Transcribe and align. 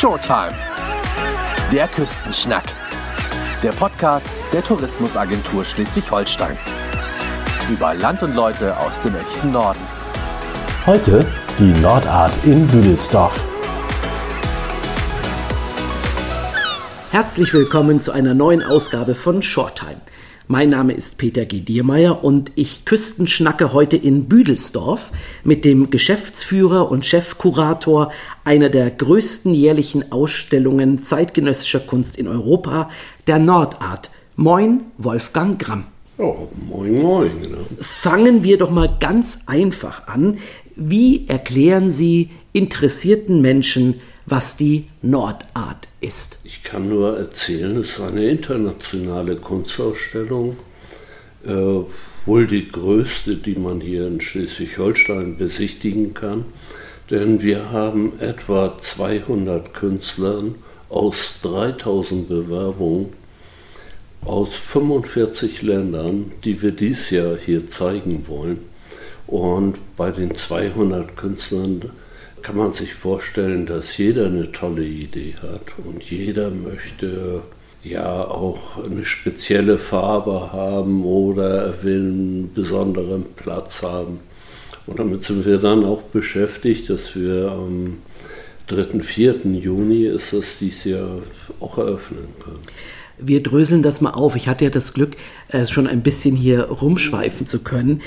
Showtime. 0.00 0.54
Der 1.70 1.86
Küstenschnack. 1.86 2.64
Der 3.62 3.72
Podcast 3.72 4.30
der 4.50 4.64
Tourismusagentur 4.64 5.62
Schleswig-Holstein. 5.62 6.56
Über 7.70 7.92
Land 7.92 8.22
und 8.22 8.34
Leute 8.34 8.78
aus 8.78 9.02
dem 9.02 9.14
echten 9.14 9.52
Norden. 9.52 9.80
Heute 10.86 11.30
die 11.58 11.78
Nordart 11.82 12.32
in 12.44 12.66
Büdelsdorf. 12.68 13.38
Herzlich 17.10 17.52
willkommen 17.52 18.00
zu 18.00 18.12
einer 18.12 18.32
neuen 18.32 18.62
Ausgabe 18.62 19.14
von 19.14 19.42
Shorttime. 19.42 20.00
Mein 20.52 20.70
Name 20.70 20.94
ist 20.94 21.16
Peter 21.16 21.44
G. 21.44 21.60
Diermeier 21.60 22.24
und 22.24 22.50
ich 22.56 22.84
küstenschnacke 22.84 23.72
heute 23.72 23.96
in 23.96 24.24
Büdelsdorf 24.24 25.12
mit 25.44 25.64
dem 25.64 25.90
Geschäftsführer 25.90 26.90
und 26.90 27.06
Chefkurator 27.06 28.10
einer 28.42 28.68
der 28.68 28.90
größten 28.90 29.54
jährlichen 29.54 30.10
Ausstellungen 30.10 31.04
zeitgenössischer 31.04 31.78
Kunst 31.78 32.18
in 32.18 32.26
Europa, 32.26 32.90
der 33.28 33.38
Nordart. 33.38 34.10
Moin, 34.34 34.80
Wolfgang 34.98 35.56
Gramm. 35.56 35.84
Oh, 36.18 36.48
moin, 36.68 37.00
moin. 37.00 37.30
Genau. 37.40 37.58
Fangen 37.80 38.42
wir 38.42 38.58
doch 38.58 38.70
mal 38.70 38.92
ganz 38.98 39.42
einfach 39.46 40.08
an. 40.08 40.38
Wie 40.74 41.28
erklären 41.28 41.92
Sie 41.92 42.30
interessierten 42.52 43.40
Menschen, 43.40 44.00
was 44.26 44.56
die 44.56 44.86
Nordart 45.00 45.86
ist? 46.00 46.38
Ich 46.44 46.62
kann 46.62 46.88
nur 46.88 47.18
erzählen, 47.18 47.76
es 47.76 47.90
ist 47.90 48.00
eine 48.00 48.28
internationale 48.28 49.36
Kunstausstellung, 49.36 50.56
äh, 51.44 51.80
wohl 52.26 52.46
die 52.46 52.68
größte, 52.68 53.36
die 53.36 53.56
man 53.56 53.80
hier 53.80 54.06
in 54.06 54.20
Schleswig-Holstein 54.20 55.36
besichtigen 55.36 56.14
kann. 56.14 56.44
Denn 57.10 57.42
wir 57.42 57.70
haben 57.70 58.18
etwa 58.20 58.78
200 58.80 59.74
Künstler 59.74 60.42
aus 60.88 61.34
3000 61.42 62.28
Bewerbungen 62.28 63.12
aus 64.24 64.54
45 64.54 65.62
Ländern, 65.62 66.32
die 66.44 66.60
wir 66.62 66.72
dieses 66.72 67.10
Jahr 67.10 67.36
hier 67.36 67.68
zeigen 67.68 68.26
wollen. 68.28 68.58
Und 69.26 69.76
bei 69.96 70.10
den 70.10 70.36
200 70.36 71.16
Künstlern 71.16 71.90
kann 72.42 72.56
man 72.56 72.72
sich 72.72 72.94
vorstellen, 72.94 73.66
dass 73.66 73.96
jeder 73.96 74.26
eine 74.26 74.50
tolle 74.52 74.84
Idee 74.84 75.34
hat 75.42 75.84
und 75.84 76.02
jeder 76.10 76.50
möchte 76.50 77.42
ja 77.82 78.24
auch 78.24 78.84
eine 78.84 79.04
spezielle 79.04 79.78
Farbe 79.78 80.52
haben 80.52 81.04
oder 81.04 81.64
er 81.64 81.82
will 81.82 82.00
einen 82.00 82.52
besonderen 82.54 83.24
Platz 83.36 83.82
haben. 83.82 84.20
Und 84.86 84.98
damit 84.98 85.22
sind 85.22 85.46
wir 85.46 85.58
dann 85.58 85.84
auch 85.84 86.02
beschäftigt, 86.02 86.90
dass 86.90 87.14
wir 87.14 87.50
am 87.52 87.98
3. 88.66 89.00
4. 89.00 89.40
Juni 89.44 90.06
ist 90.06 90.32
das 90.32 90.58
dieses 90.60 90.84
Jahr 90.84 91.22
auch 91.60 91.78
eröffnen 91.78 92.28
können. 92.42 92.60
Wir 93.22 93.42
dröseln 93.42 93.82
das 93.82 94.00
mal 94.00 94.10
auf. 94.10 94.36
Ich 94.36 94.48
hatte 94.48 94.64
ja 94.64 94.70
das 94.70 94.92
Glück, 94.92 95.16
äh, 95.48 95.66
schon 95.66 95.86
ein 95.86 96.02
bisschen 96.02 96.36
hier 96.36 96.64
rumschweifen 96.64 97.46
zu 97.46 97.60
können. 97.60 98.02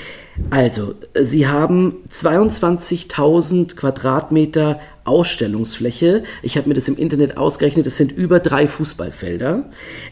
Also, 0.50 0.94
Sie 1.20 1.46
haben 1.46 1.96
22.000 2.10 3.76
Quadratmeter 3.76 4.80
Ausstellungsfläche. 5.04 6.24
Ich 6.42 6.56
habe 6.56 6.68
mir 6.68 6.74
das 6.74 6.88
im 6.88 6.96
Internet 6.96 7.36
ausgerechnet. 7.36 7.86
Es 7.86 7.96
sind 7.96 8.12
über 8.12 8.40
drei 8.40 8.66
Fußballfelder. 8.66 9.64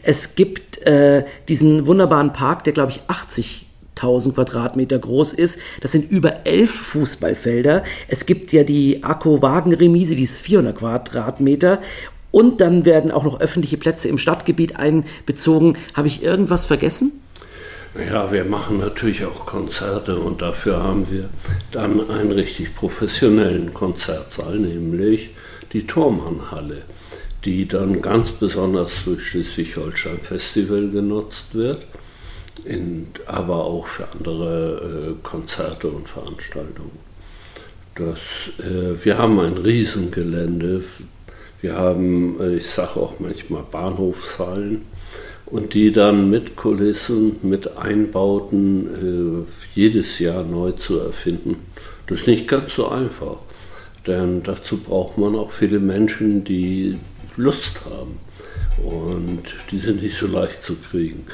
Es 0.03 0.35
gibt 0.35 0.81
äh, 0.85 1.25
diesen 1.47 1.87
wunderbaren 1.87 2.31
Park, 2.31 2.63
der 2.63 2.73
glaube 2.73 2.91
ich 2.91 3.01
80 3.07 3.67
1000 3.95 4.35
Quadratmeter 4.35 4.99
groß 4.99 5.33
ist. 5.33 5.59
Das 5.81 5.91
sind 5.91 6.09
über 6.09 6.45
elf 6.45 6.71
Fußballfelder. 6.71 7.83
Es 8.07 8.25
gibt 8.25 8.51
ja 8.51 8.63
die 8.63 9.03
Akko-Wagen-Remise, 9.03 10.15
die 10.15 10.23
ist 10.23 10.41
400 10.41 10.77
Quadratmeter. 10.77 11.81
Und 12.33 12.61
dann 12.61 12.83
werden 12.83 13.11
auch 13.11 13.23
noch 13.23 13.41
öffentliche 13.41 13.77
Plätze 13.77 14.09
im 14.09 14.17
Stadtgebiet 14.17 14.77
einbezogen. 14.77 15.77
Habe 15.93 16.07
ich 16.07 16.23
irgendwas 16.23 16.65
vergessen? 16.65 17.11
Ja, 18.11 18.31
wir 18.31 18.43
machen 18.43 18.79
natürlich 18.79 19.23
auch 19.23 19.45
Konzerte 19.45 20.17
und 20.17 20.41
dafür 20.41 20.81
haben 20.81 21.07
wir 21.11 21.29
dann 21.69 22.09
einen 22.09 22.31
richtig 22.31 22.73
professionellen 22.73 23.71
Konzertsaal, 23.71 24.57
nämlich 24.57 25.29
die 25.73 25.85
Tormannhalle, 25.85 26.81
die 27.45 27.67
dann 27.67 28.01
ganz 28.01 28.31
besonders 28.31 28.89
durch 29.05 29.27
Schleswig-Holstein 29.27 30.17
Festival 30.23 30.89
genutzt 30.89 31.53
wird, 31.53 31.85
in, 32.65 33.09
aber 33.27 33.63
auch 33.63 33.85
für 33.85 34.07
andere 34.11 35.17
äh, 35.19 35.21
Konzerte 35.21 35.87
und 35.89 36.09
Veranstaltungen. 36.09 36.97
Das, 37.93 38.17
äh, 38.57 39.05
wir 39.05 39.19
haben 39.19 39.39
ein 39.39 39.53
Riesengelände, 39.53 40.83
wir 41.63 41.77
haben, 41.77 42.39
äh, 42.41 42.57
ich 42.57 42.67
sage 42.67 42.99
auch 42.99 43.19
manchmal 43.19 43.63
Bahnhofshallen 43.63 44.81
und 45.45 45.73
die 45.73 45.93
dann 45.93 46.29
mit 46.29 46.57
Kulissen, 46.57 47.37
mit 47.41 47.77
Einbauten 47.77 49.45
äh, 49.45 49.79
jedes 49.79 50.19
Jahr 50.19 50.43
neu 50.43 50.73
zu 50.73 50.99
erfinden. 50.99 51.55
Das 52.07 52.19
ist 52.19 52.27
nicht 52.27 52.49
ganz 52.49 52.75
so 52.75 52.89
einfach, 52.89 53.37
denn 54.05 54.43
dazu 54.43 54.77
braucht 54.77 55.17
man 55.17 55.35
auch 55.35 55.51
viele 55.51 55.79
Menschen, 55.79 56.43
die 56.43 56.99
Lust 57.37 57.85
haben 57.85 58.19
und 58.83 59.43
die 59.71 59.77
sind 59.77 60.03
nicht 60.03 60.17
so 60.17 60.27
leicht 60.27 60.63
zu 60.63 60.75
kriegen. 60.75 61.25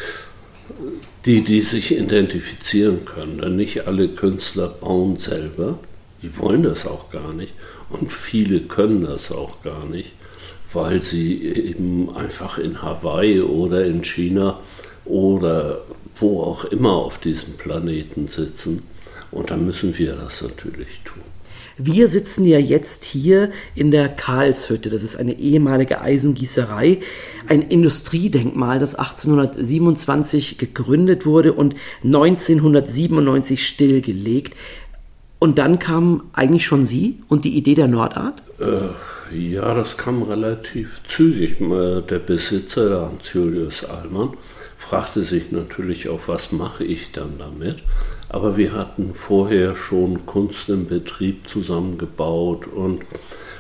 Die, 1.26 1.42
die 1.44 1.62
sich 1.62 1.98
identifizieren 1.98 3.04
können, 3.04 3.40
denn 3.40 3.56
nicht 3.56 3.88
alle 3.88 4.08
Künstler 4.10 4.68
bauen 4.68 5.18
selber, 5.18 5.80
die 6.22 6.38
wollen 6.38 6.62
das 6.62 6.86
auch 6.86 7.10
gar 7.10 7.34
nicht 7.34 7.54
und 7.90 8.14
viele 8.14 8.60
können 8.60 9.04
das 9.04 9.32
auch 9.32 9.64
gar 9.64 9.86
nicht 9.86 10.12
weil 10.74 11.02
sie 11.02 11.44
eben 11.44 12.16
einfach 12.16 12.58
in 12.58 12.82
Hawaii 12.82 13.42
oder 13.42 13.86
in 13.86 14.04
China 14.04 14.60
oder 15.06 15.82
wo 16.16 16.42
auch 16.44 16.66
immer 16.66 16.94
auf 16.94 17.18
diesem 17.18 17.54
Planeten 17.54 18.28
sitzen. 18.28 18.82
Und 19.32 19.52
dann 19.52 19.66
müssen 19.66 19.98
wir 19.98 20.14
das 20.14 20.42
natürlich 20.42 21.02
tun. 21.04 21.22
Wir 21.82 22.10
sitzen 22.10 22.46
ja 22.46 22.60
jetzt 22.60 23.06
hier 23.06 23.52
in 23.74 23.90
der 23.90 24.10
Karlshütte. 24.10 24.90
Das 24.90 25.02
ist 25.02 25.16
eine 25.16 25.40
ehemalige 25.40 26.02
Eisengießerei, 26.02 27.00
ein 27.48 27.62
Industriedenkmal, 27.62 28.80
das 28.80 28.96
1827 28.96 30.58
gegründet 30.58 31.26
wurde 31.26 31.54
und 31.54 31.76
1997 32.04 33.66
stillgelegt. 33.66 34.58
Und 35.40 35.58
dann 35.58 35.80
kam 35.80 36.24
eigentlich 36.34 36.66
schon 36.66 36.86
Sie 36.86 37.20
und 37.30 37.46
die 37.46 37.56
Idee 37.56 37.76
der 37.76 37.88
Nordart? 37.88 38.44
Äh, 38.60 38.90
ja, 39.32 39.74
das 39.74 39.98
kam 39.98 40.24
relativ 40.24 41.02
zügig. 41.08 41.58
Der 41.60 42.20
Besitzer, 42.20 42.90
der 42.90 43.02
Hans-Julius 43.02 43.84
Allmann, 43.84 44.34
fragte 44.78 45.24
sich 45.24 45.52
natürlich 45.52 46.10
auch, 46.10 46.22
was 46.28 46.52
mache 46.52 46.84
ich 46.84 47.12
dann 47.12 47.38
damit. 47.38 47.78
Aber 48.30 48.58
wir 48.58 48.74
hatten 48.74 49.14
vorher 49.14 49.76
schon 49.76 50.26
Kunst 50.26 50.70
im 50.70 50.88
Betrieb 50.88 51.48
zusammengebaut 51.48 52.68
und 52.68 53.02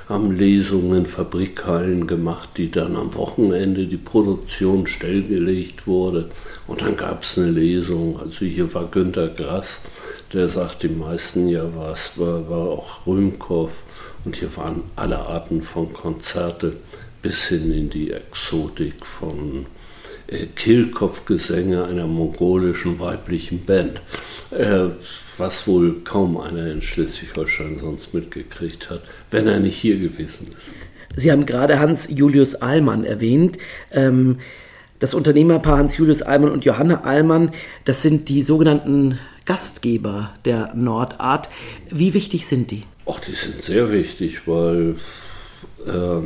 haben 0.07 0.31
Lesungen, 0.31 1.05
Fabrikhallen 1.05 2.07
gemacht, 2.07 2.49
die 2.57 2.71
dann 2.71 2.95
am 2.95 3.13
Wochenende 3.13 3.85
die 3.85 3.97
Produktion 3.97 4.87
stillgelegt 4.87 5.85
wurde. 5.85 6.29
Und 6.65 6.81
dann 6.81 6.97
gab 6.97 7.23
es 7.23 7.37
eine 7.37 7.51
Lesung. 7.51 8.19
Also 8.19 8.45
hier 8.45 8.73
war 8.73 8.87
Günter 8.87 9.27
Grass, 9.27 9.67
der 10.33 10.49
sagt, 10.49 10.83
die 10.83 10.89
meisten 10.89 11.47
ja 11.49 11.63
was, 11.75 12.11
war, 12.15 12.49
war 12.49 12.69
auch 12.69 13.07
Rühmkow 13.07 13.71
und 14.25 14.35
hier 14.35 14.55
waren 14.57 14.83
alle 14.95 15.17
Arten 15.17 15.61
von 15.61 15.91
Konzerte 15.93 16.73
bis 17.21 17.47
hin 17.47 17.71
in 17.73 17.89
die 17.89 18.11
Exotik 18.11 19.05
von 19.05 19.65
äh, 20.27 20.45
Kehlkopfgesänge 20.45 21.83
einer 21.85 22.07
mongolischen 22.07 22.99
weiblichen 22.99 23.65
Band, 23.65 24.01
äh, 24.51 24.89
was 25.37 25.67
wohl 25.67 26.01
kaum 26.03 26.37
einer 26.37 26.67
in 26.67 26.81
Schleswig-Holstein 26.81 27.79
sonst 27.79 28.13
mitgekriegt 28.13 28.89
hat, 28.89 29.01
wenn 29.31 29.47
er 29.47 29.59
nicht 29.59 29.77
hier 29.77 29.97
gewesen 29.97 30.53
ist. 30.57 30.73
Sie 31.15 31.31
haben 31.31 31.45
gerade 31.45 31.79
Hans 31.79 32.07
Julius 32.09 32.61
Ahlmann 32.61 33.03
erwähnt. 33.03 33.57
Ähm, 33.91 34.39
das 34.99 35.13
Unternehmerpaar 35.13 35.77
Hans 35.77 35.97
Julius 35.97 36.21
Ahlmann 36.21 36.51
und 36.51 36.65
Johanna 36.65 37.03
Ahlmann, 37.03 37.51
das 37.85 38.01
sind 38.01 38.29
die 38.29 38.41
sogenannten 38.41 39.17
Gastgeber 39.49 40.31
der 40.45 40.75
Nordart. 40.75 41.49
Wie 41.89 42.13
wichtig 42.13 42.45
sind 42.45 42.69
die? 42.69 42.83
Ach, 43.07 43.19
die 43.19 43.31
sind 43.31 43.63
sehr 43.63 43.91
wichtig, 43.91 44.41
weil 44.45 44.93
äh, 45.87 46.21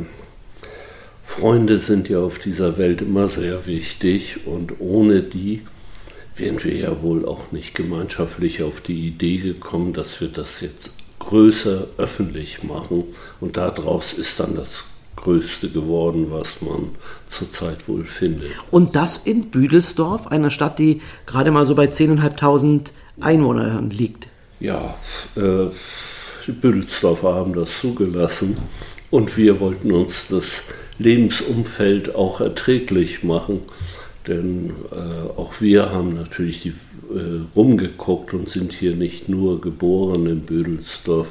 Freunde 1.22 1.78
sind 1.78 2.10
ja 2.10 2.18
auf 2.18 2.38
dieser 2.38 2.76
Welt 2.76 3.00
immer 3.00 3.30
sehr 3.30 3.64
wichtig 3.64 4.46
und 4.46 4.78
ohne 4.78 5.22
die 5.22 5.62
wären 6.36 6.62
wir 6.62 6.76
ja 6.76 7.00
wohl 7.00 7.24
auch 7.24 7.50
nicht 7.50 7.74
gemeinschaftlich 7.74 8.62
auf 8.62 8.82
die 8.82 9.06
Idee 9.06 9.38
gekommen, 9.38 9.94
dass 9.94 10.20
wir 10.20 10.28
das 10.28 10.60
jetzt 10.60 10.90
größer 11.18 11.86
öffentlich 11.96 12.62
machen 12.62 13.04
und 13.40 13.56
daraus 13.56 14.12
ist 14.12 14.38
dann 14.38 14.54
das 14.54 14.68
Größte 15.16 15.70
geworden, 15.70 16.26
was 16.30 16.48
man 16.60 16.90
zurzeit 17.28 17.88
wohl 17.88 18.04
findet. 18.04 18.50
Und 18.70 18.96
das 18.96 19.16
in 19.16 19.50
Büdelsdorf, 19.50 20.26
einer 20.26 20.50
Stadt, 20.50 20.78
die 20.78 21.00
gerade 21.26 21.50
mal 21.50 21.64
so 21.66 21.74
bei 21.74 21.86
10.500 21.86 22.92
Einwohnern 23.20 23.90
liegt. 23.90 24.28
Ja, 24.60 24.94
äh, 25.36 25.66
die 26.46 26.52
Büdelsdorfer 26.52 27.34
haben 27.34 27.54
das 27.54 27.68
zugelassen 27.80 28.56
Und 29.10 29.36
wir 29.36 29.60
wollten 29.60 29.92
uns 29.92 30.28
das 30.28 30.64
Lebensumfeld 30.98 32.14
auch 32.14 32.40
erträglich 32.40 33.22
machen. 33.22 33.60
Denn 34.26 34.70
äh, 34.90 35.38
auch 35.38 35.60
wir 35.60 35.90
haben 35.90 36.14
natürlich 36.14 36.62
die, 36.62 36.74
äh, 37.14 37.40
rumgeguckt 37.54 38.34
und 38.34 38.48
sind 38.48 38.72
hier 38.72 38.96
nicht 38.96 39.28
nur 39.28 39.60
geboren 39.60 40.26
in 40.26 40.40
Bödelsdorf, 40.40 41.28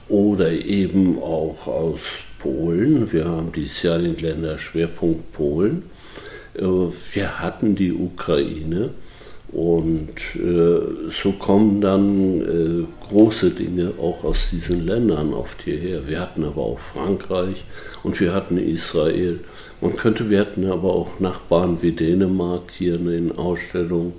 oder 0.08 0.50
eben 0.50 1.18
auch 1.22 1.66
aus 1.66 2.00
Polen. 2.38 3.12
Wir 3.12 3.26
haben 3.26 3.52
dieses 3.52 3.82
Jahr 3.82 3.98
den 3.98 4.16
Länderschwerpunkt 4.16 5.30
Polen. 5.32 5.82
Äh, 6.54 6.62
wir 6.62 7.40
hatten 7.40 7.76
die 7.76 7.92
Ukraine 7.92 8.90
und 9.52 10.36
äh, 10.36 11.10
so 11.10 11.32
kommen 11.32 11.80
dann 11.80 12.42
äh, 12.42 13.08
große 13.08 13.50
Dinge 13.50 13.94
auch 13.98 14.22
aus 14.24 14.50
diesen 14.52 14.86
Ländern 14.86 15.32
oft 15.32 15.62
hierher. 15.62 16.06
Wir 16.06 16.20
hatten 16.20 16.44
aber 16.44 16.62
auch 16.62 16.78
Frankreich 16.78 17.64
und 18.02 18.20
wir 18.20 18.34
hatten 18.34 18.58
Israel. 18.58 19.40
Man 19.80 19.96
könnte, 19.96 20.28
wir 20.28 20.40
hatten 20.40 20.70
aber 20.70 20.92
auch 20.92 21.18
Nachbarn 21.18 21.80
wie 21.80 21.92
Dänemark 21.92 22.70
hier 22.76 22.96
in 22.96 23.06
den 23.06 23.38
Ausstellungen. 23.38 24.12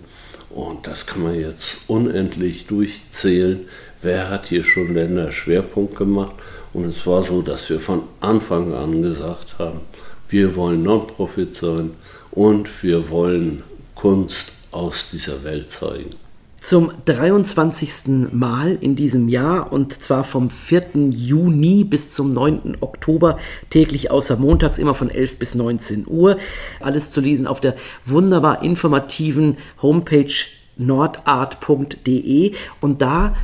Und 0.50 0.88
das 0.88 1.06
kann 1.06 1.22
man 1.22 1.40
jetzt 1.40 1.78
unendlich 1.86 2.66
durchzählen. 2.66 3.60
Wer 4.02 4.32
hat 4.32 4.48
hier 4.48 4.64
schon 4.64 4.96
Länderschwerpunkt 4.96 5.96
gemacht? 5.96 6.34
Und 6.74 6.86
es 6.86 7.06
war 7.06 7.22
so, 7.24 7.44
dass 7.44 7.70
wir 7.70 7.80
von 7.80 8.02
Anfang 8.20 8.74
an 8.74 9.04
gesagt 9.04 9.60
haben, 9.60 9.82
wir 10.28 10.56
wollen 10.56 10.82
Non-Profit 10.82 11.56
sein 11.56 11.92
und 12.32 12.84
wir 12.84 13.10
wollen 13.12 13.62
Kunst 13.94 14.54
aus 14.72 15.10
dieser 15.12 15.44
Welt 15.44 15.72
zeigen 15.72 16.16
zum 16.62 16.92
23. 17.06 18.32
Mal 18.32 18.78
in 18.82 18.96
diesem 18.96 19.30
Jahr 19.30 19.72
und 19.72 20.04
zwar 20.04 20.24
vom 20.24 20.50
4. 20.50 21.10
Juni 21.10 21.84
bis 21.84 22.12
zum 22.12 22.34
9. 22.34 22.78
Oktober 22.82 23.38
täglich 23.70 24.12
außer 24.12 24.36
montags 24.38 24.78
immer 24.78 24.94
von 24.94 25.10
11 25.10 25.40
bis 25.40 25.56
19 25.56 26.06
Uhr. 26.08 26.38
Alles 26.80 27.12
zu 27.12 27.22
lesen 27.22 27.48
auf 27.48 27.62
der 27.62 27.76
wunderbar 28.06 28.64
informativen 28.64 29.58
Homepage 29.82 30.34
nordart.de 30.78 32.54
und 32.82 33.02
da 33.02 33.36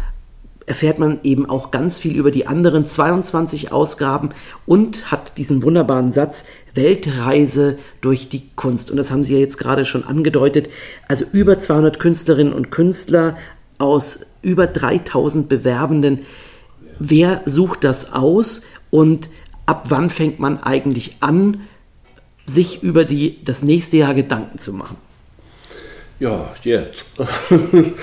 erfährt 0.66 1.00
man 1.00 1.20
eben 1.24 1.48
auch 1.48 1.72
ganz 1.72 2.00
viel 2.00 2.16
über 2.16 2.32
die 2.32 2.48
anderen 2.48 2.88
22 2.88 3.72
Ausgaben 3.72 4.30
und 4.66 5.12
hat 5.12 5.38
diesen 5.38 5.64
wunderbaren 5.64 6.12
Satz 6.12 6.46
Weltreise 6.74 7.78
durch 8.02 8.30
die 8.30 8.50
Kunst. 8.56 8.92
Und 8.92 8.98
das 8.98 9.12
haben 9.12 9.24
Sie 9.24 9.34
ja 9.34 9.40
jetzt 9.40 9.58
gerade 9.58 9.86
schon 9.86 10.04
angedeutet. 10.04 10.70
Also 11.08 11.26
über 11.32 11.60
200 11.60 12.00
Künstlerinnen 12.00 12.54
und 12.54 12.72
Künstler 12.72 13.38
aus 13.78 14.28
über 14.42 14.68
3000 14.68 15.48
Bewerbenden. 15.50 16.22
Wer 17.00 17.42
sucht 17.46 17.84
das 17.84 18.14
aus 18.14 18.62
und 18.90 19.30
ab 19.66 19.86
wann 19.90 20.10
fängt 20.10 20.40
man 20.40 20.62
eigentlich 20.62 21.18
an, 21.20 21.62
sich 22.48 22.84
über 22.84 23.06
die, 23.06 23.44
das 23.44 23.64
nächste 23.64 23.98
Jahr 23.98 24.14
Gedanken 24.14 24.58
zu 24.58 24.74
machen? 24.74 24.98
Ja, 26.20 26.54
jetzt. 26.64 27.04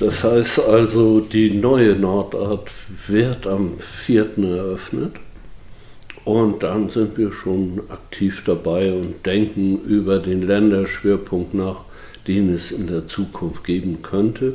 Das 0.00 0.24
heißt 0.24 0.60
also, 0.60 1.20
die 1.20 1.50
neue 1.50 1.94
Nordart 1.94 2.70
wird 3.06 3.46
am 3.46 3.78
4. 3.78 4.38
eröffnet. 4.38 5.12
Und 6.24 6.62
dann 6.62 6.88
sind 6.88 7.18
wir 7.18 7.32
schon 7.32 7.82
aktiv 7.90 8.42
dabei 8.46 8.94
und 8.94 9.26
denken 9.26 9.78
über 9.84 10.18
den 10.18 10.40
Länderschwerpunkt 10.40 11.52
nach, 11.52 11.84
den 12.26 12.48
es 12.48 12.72
in 12.72 12.86
der 12.86 13.08
Zukunft 13.08 13.64
geben 13.64 14.00
könnte. 14.00 14.54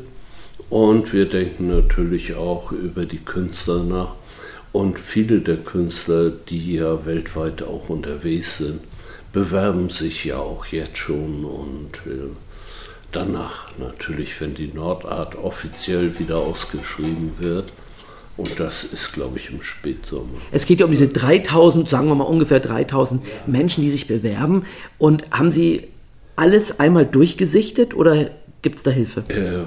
Und 0.72 1.14
wir 1.14 1.26
denken 1.26 1.68
natürlich 1.68 2.34
auch 2.34 2.72
über 2.72 3.06
die 3.06 3.20
Künstler 3.20 3.84
nach. 3.84 4.16
Und 4.72 4.98
viele 4.98 5.42
der 5.42 5.58
Künstler, 5.58 6.32
die 6.32 6.74
ja 6.74 7.06
weltweit 7.06 7.62
auch 7.62 7.90
unterwegs 7.90 8.58
sind, 8.58 8.80
bewerben 9.32 9.92
sich 9.92 10.26
ja 10.26 10.38
auch 10.38 10.66
jetzt 10.66 10.98
schon 10.98 11.46
und 11.46 11.98
äh, 12.08 12.30
danach 13.16 13.70
natürlich, 13.78 14.40
wenn 14.42 14.54
die 14.56 14.68
Nordart 14.68 15.36
offiziell 15.36 16.20
wieder 16.20 16.38
ausgeschrieben 16.38 17.34
wird. 17.40 17.72
Und 18.38 18.60
das 18.60 18.84
ist, 18.84 19.14
glaube 19.14 19.38
ich, 19.38 19.50
im 19.50 19.64
Spätsommer. 19.64 20.40
Es 20.52 20.66
geht 20.66 20.82
ja 20.82 20.86
um 20.86 20.92
diese 20.92 21.08
3000, 21.08 21.90
sagen 21.90 22.08
wir 22.08 22.16
mal 22.16 22.26
ungefähr 22.26 22.60
3000 22.60 23.26
ja. 23.26 23.32
Menschen, 23.46 23.82
die 23.82 23.90
sich 23.90 24.08
bewerben. 24.08 24.66
Und 24.98 25.24
haben 25.32 25.52
Sie 25.52 25.88
alles 26.36 26.80
einmal 26.80 27.06
durchgesichtet 27.06 27.94
oder 27.94 28.32
gibt 28.62 28.78
es 28.78 28.84
da 28.84 28.92
Hilfe? 28.92 29.24
Äh, 29.30 29.64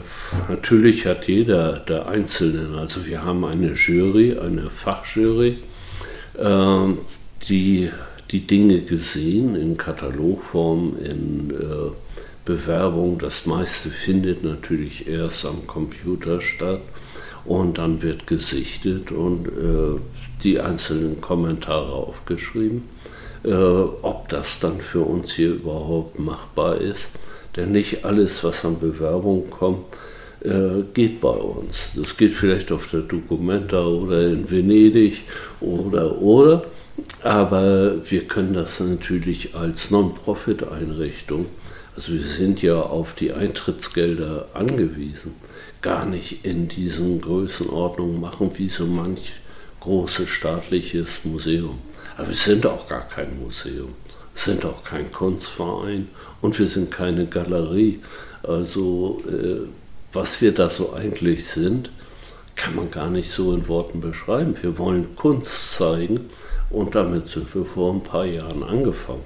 natürlich 0.51 1.07
hat 1.07 1.29
jeder 1.29 1.79
der 1.79 2.09
Einzelnen, 2.09 2.75
also 2.75 3.07
wir 3.07 3.25
haben 3.25 3.47
eine 3.47 3.73
Jury, 3.73 4.37
eine 4.39 4.69
Fachjury, 4.69 5.59
äh, 6.37 6.79
die 7.49 7.91
die 8.31 8.47
Dinge 8.47 8.81
gesehen 8.83 9.55
in 9.55 9.79
Katalogform, 9.79 10.97
in 11.03 11.51
äh, 11.51 11.91
Bewerbung. 12.49 13.19
Das 13.19 13.45
meiste 13.45 13.91
findet 13.91 14.43
natürlich 14.43 15.07
erst 15.07 15.45
am 15.45 15.67
Computer 15.67 16.41
statt 16.41 16.81
und 17.45 17.77
dann 17.77 18.01
wird 18.03 18.27
gesichtet 18.27 19.13
und 19.13 19.49
äh, 19.49 20.01
die 20.43 20.59
einzelnen 20.59 21.21
Kommentare 21.21 21.93
aufgeschrieben, 21.93 22.85
äh, 23.45 23.53
ob 23.53 24.31
das 24.31 24.61
dann 24.61 24.81
für 24.81 25.03
uns 25.03 25.35
hier 25.35 25.51
überhaupt 25.51 26.19
machbar 26.19 26.81
ist. 26.81 27.11
Denn 27.55 27.73
nicht 27.73 28.07
alles, 28.07 28.43
was 28.43 28.65
an 28.65 28.81
Bewerbung 28.81 29.51
kommt, 29.51 29.85
äh, 30.41 30.85
geht 30.95 31.21
bei 31.21 31.29
uns. 31.29 31.77
Das 31.95 32.17
geht 32.17 32.33
vielleicht 32.33 32.73
auf 32.73 32.91
der 32.91 33.01
Documenta 33.01 33.85
oder 33.85 34.27
in 34.27 34.51
Venedig 34.51 35.25
oder 35.61 36.19
oder. 36.23 36.65
Aber 37.23 38.11
wir 38.11 38.23
können 38.23 38.55
das 38.55 38.81
natürlich 38.81 39.55
als 39.55 39.91
Non-Profit-Einrichtung 39.91 41.47
also 41.99 42.13
wir 42.13 42.23
sind 42.23 42.63
ja 42.63 42.81
auf 42.81 43.15
die 43.15 43.33
Eintrittsgelder 43.33 44.47
angewiesen, 44.55 45.35
gar 45.83 46.07
nicht 46.07 46.45
in 46.45 46.69
diesen 46.69 47.21
Größenordnungen 47.21 48.21
machen 48.21 48.53
wie 48.55 48.69
so 48.69 48.87
manch 48.87 49.33
großes 49.81 50.29
staatliches 50.29 51.09
Museum. 51.25 51.81
Aber 52.17 52.29
wir 52.29 52.37
sind 52.37 52.65
auch 52.67 52.87
gar 52.87 53.01
kein 53.01 53.41
Museum, 53.41 53.97
sind 54.33 54.65
auch 54.65 54.85
kein 54.85 55.11
Kunstverein 55.11 56.07
und 56.41 56.57
wir 56.61 56.69
sind 56.69 56.93
keine 56.93 57.27
Galerie. 57.27 57.99
Also 58.45 59.21
äh, 59.29 59.67
was 60.13 60.41
wir 60.41 60.55
da 60.55 60.71
so 60.71 60.93
eigentlich 60.93 61.49
sind, 61.49 61.91
kann 62.55 62.77
man 62.77 62.93
gar 62.93 63.11
nicht 63.11 63.33
so 63.33 63.53
in 63.53 63.67
Worten 63.67 64.01
beschreiben. 64.01 64.55
Wir 64.63 64.79
wollen 64.79 65.17
Kunst 65.17 65.73
zeigen 65.73 66.31
und 66.71 66.95
damit 66.95 67.27
sind 67.27 67.53
wir 67.57 67.65
vor 67.65 67.93
ein 67.93 68.05
paar 68.05 68.25
Jahren 68.25 68.63
angefangen. 68.63 69.25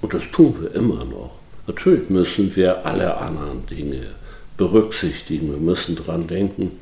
Und 0.00 0.14
das 0.14 0.30
tun 0.30 0.56
wir 0.58 0.74
immer 0.74 1.04
noch. 1.04 1.41
Natürlich 1.74 2.10
müssen 2.10 2.54
wir 2.54 2.84
alle 2.84 3.16
anderen 3.16 3.64
Dinge 3.64 4.08
berücksichtigen. 4.58 5.50
Wir 5.50 5.58
müssen 5.58 5.96
daran 5.96 6.26
denken, 6.26 6.72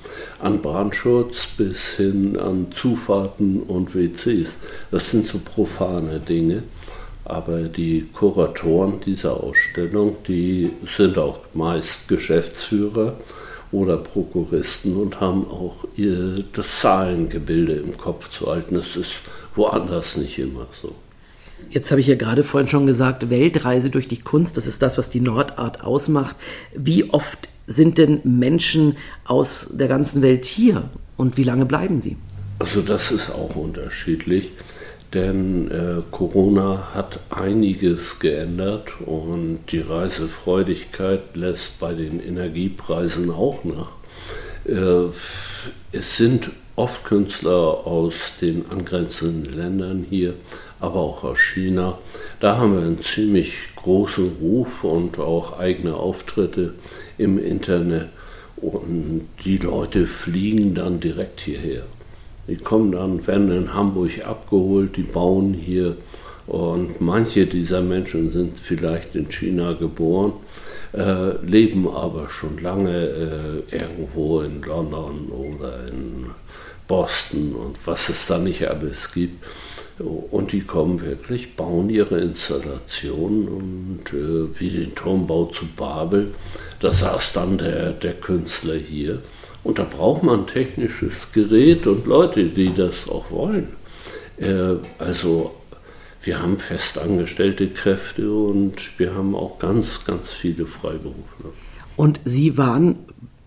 an 0.40 0.60
Brandschutz 0.60 1.46
bis 1.56 1.90
hin 1.90 2.36
an 2.36 2.72
Zufahrten 2.72 3.62
und 3.62 3.94
WCs. 3.94 4.58
Das 4.90 5.12
sind 5.12 5.28
so 5.28 5.38
profane 5.38 6.18
Dinge. 6.18 6.64
Aber 7.24 7.60
die 7.60 8.08
Kuratoren 8.12 8.98
dieser 9.00 9.40
Ausstellung, 9.40 10.16
die 10.26 10.72
sind 10.96 11.18
auch 11.18 11.38
meist 11.54 12.08
Geschäftsführer 12.08 13.16
oder 13.70 13.96
Prokuristen 13.96 14.96
und 14.96 15.20
haben 15.20 15.48
auch 15.48 15.84
ihr, 15.96 16.42
das 16.52 16.80
Zahlengebilde 16.80 17.74
im 17.74 17.96
Kopf 17.96 18.28
zu 18.36 18.48
halten. 18.48 18.74
Das 18.74 18.96
ist 18.96 19.20
woanders 19.54 20.16
nicht 20.16 20.40
immer 20.40 20.66
so. 20.82 20.96
Jetzt 21.68 21.90
habe 21.90 22.00
ich 22.00 22.06
ja 22.06 22.16
gerade 22.16 22.44
vorhin 22.44 22.68
schon 22.68 22.86
gesagt, 22.86 23.30
Weltreise 23.30 23.90
durch 23.90 24.08
die 24.08 24.20
Kunst, 24.20 24.56
das 24.56 24.66
ist 24.66 24.82
das, 24.82 24.98
was 24.98 25.10
die 25.10 25.20
Nordart 25.20 25.84
ausmacht. 25.84 26.36
Wie 26.74 27.10
oft 27.10 27.48
sind 27.66 27.98
denn 27.98 28.20
Menschen 28.24 28.96
aus 29.24 29.70
der 29.72 29.88
ganzen 29.88 30.22
Welt 30.22 30.44
hier 30.44 30.90
und 31.16 31.36
wie 31.36 31.44
lange 31.44 31.66
bleiben 31.66 32.00
sie? 32.00 32.16
Also 32.58 32.82
das 32.82 33.10
ist 33.10 33.30
auch 33.30 33.54
unterschiedlich, 33.54 34.50
denn 35.14 35.70
äh, 35.70 36.02
Corona 36.10 36.90
hat 36.94 37.20
einiges 37.30 38.18
geändert 38.18 39.00
und 39.06 39.60
die 39.70 39.80
Reisefreudigkeit 39.80 41.36
lässt 41.36 41.78
bei 41.78 41.94
den 41.94 42.20
Energiepreisen 42.20 43.30
auch 43.30 43.64
nach. 43.64 43.92
Äh, 44.66 45.10
es 45.92 46.16
sind 46.16 46.50
oft 46.76 47.04
Künstler 47.04 47.86
aus 47.86 48.14
den 48.40 48.70
angrenzenden 48.70 49.56
Ländern 49.56 50.06
hier, 50.08 50.34
aber 50.80 50.96
auch 50.96 51.24
aus 51.24 51.38
China. 51.38 51.98
Da 52.40 52.56
haben 52.56 52.74
wir 52.74 52.82
einen 52.82 53.00
ziemlich 53.00 53.52
großen 53.76 54.36
Ruf 54.40 54.84
und 54.84 55.18
auch 55.18 55.58
eigene 55.58 55.94
Auftritte 55.94 56.74
im 57.18 57.38
Internet. 57.38 58.08
Und 58.56 59.26
die 59.44 59.56
Leute 59.56 60.06
fliegen 60.06 60.74
dann 60.74 61.00
direkt 61.00 61.40
hierher. 61.40 61.82
Die 62.48 62.56
kommen 62.56 62.92
dann, 62.92 63.26
werden 63.26 63.50
in 63.52 63.74
Hamburg 63.74 64.26
abgeholt, 64.26 64.96
die 64.96 65.02
bauen 65.02 65.54
hier. 65.54 65.96
Und 66.46 67.00
manche 67.00 67.46
dieser 67.46 67.80
Menschen 67.80 68.28
sind 68.28 68.58
vielleicht 68.58 69.14
in 69.14 69.30
China 69.30 69.72
geboren, 69.74 70.32
äh, 70.92 71.36
leben 71.46 71.88
aber 71.88 72.28
schon 72.28 72.58
lange 72.58 73.62
äh, 73.70 73.76
irgendwo 73.76 74.40
in 74.40 74.60
London 74.62 75.28
oder 75.30 75.86
in 75.86 76.30
Boston 76.88 77.54
und 77.54 77.86
was 77.86 78.08
es 78.08 78.26
da 78.26 78.38
nicht 78.38 78.66
alles 78.66 79.12
gibt. 79.12 79.44
Und 80.00 80.52
die 80.52 80.62
kommen 80.62 81.00
wirklich, 81.00 81.56
bauen 81.56 81.90
ihre 81.90 82.20
Installation 82.20 83.48
und 83.48 84.12
äh, 84.12 84.58
wie 84.58 84.70
den 84.70 84.94
Turmbau 84.94 85.46
zu 85.46 85.66
Babel, 85.76 86.34
da 86.80 86.92
saß 86.92 87.34
dann 87.34 87.58
der, 87.58 87.92
der 87.92 88.14
Künstler 88.14 88.76
hier. 88.76 89.20
Und 89.62 89.78
da 89.78 89.84
braucht 89.84 90.22
man 90.22 90.46
technisches 90.46 91.32
Gerät 91.32 91.86
und 91.86 92.06
Leute, 92.06 92.44
die 92.44 92.72
das 92.72 93.08
auch 93.08 93.30
wollen. 93.30 93.68
Äh, 94.38 94.76
also 94.98 95.54
wir 96.22 96.42
haben 96.42 96.58
festangestellte 96.58 97.68
Kräfte 97.68 98.32
und 98.32 98.98
wir 98.98 99.14
haben 99.14 99.34
auch 99.34 99.58
ganz, 99.58 100.04
ganz 100.04 100.30
viele 100.30 100.66
Freiberufler. 100.66 101.52
Und 101.96 102.20
Sie 102.24 102.56
waren 102.56 102.96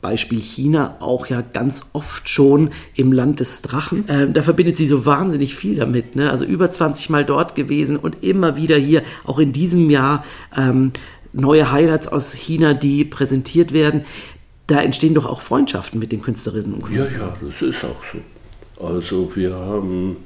Beispiel 0.04 0.40
China 0.40 0.98
auch 1.00 1.26
ja 1.26 1.42
ganz 1.42 1.88
oft 1.94 2.30
schon 2.30 2.70
im 2.94 3.12
Land 3.12 3.40
des 3.40 3.64
Drachen. 3.64 4.06
Ähm, 4.08 4.34
da 4.34 4.44
verbindet 4.44 4.78
sie 4.78 4.86
so 4.86 5.08
wahnsinnig 5.08 5.56
viel 5.56 5.78
damit. 5.78 6.16
Ne? 6.16 6.30
Also 6.30 6.46
über 6.46 6.70
20 6.70 7.10
Mal 7.10 7.26
dort 7.26 7.56
gewesen 7.56 7.98
und 7.98 8.24
immer 8.24 8.56
wieder 8.56 8.78
hier, 8.78 9.02
auch 9.24 9.40
in 9.40 9.54
diesem 9.54 9.90
Jahr, 9.90 10.24
ähm, 10.56 10.92
neue 11.32 11.72
Highlights 11.72 12.08
aus 12.08 12.34
China, 12.34 12.76
die 12.76 13.06
präsentiert 13.06 13.74
werden. 13.74 14.06
Da 14.68 14.82
entstehen 14.82 15.16
doch 15.16 15.26
auch 15.26 15.42
Freundschaften 15.42 16.00
mit 16.00 16.12
den 16.12 16.22
Künstlerinnen 16.22 16.76
und 16.76 16.84
Künstlern. 16.84 17.22
Ja, 17.22 17.28
ja, 17.28 17.50
das 17.50 17.62
ist 17.62 17.84
auch 17.84 18.02
so. 18.12 18.86
Also 18.86 19.36
wir 19.36 19.56
haben 19.56 20.18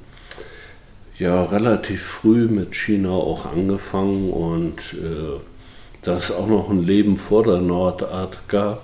ja 1.19 1.43
relativ 1.46 2.01
früh 2.01 2.48
mit 2.48 2.75
China 2.75 3.12
auch 3.12 3.46
angefangen 3.46 4.31
und 4.31 4.79
äh, 4.93 5.39
dass 6.01 6.25
es 6.25 6.31
auch 6.31 6.48
noch 6.48 6.69
ein 6.69 6.84
Leben 6.84 7.17
vor 7.17 7.43
der 7.43 7.60
Nordart 7.60 8.39
gab 8.48 8.81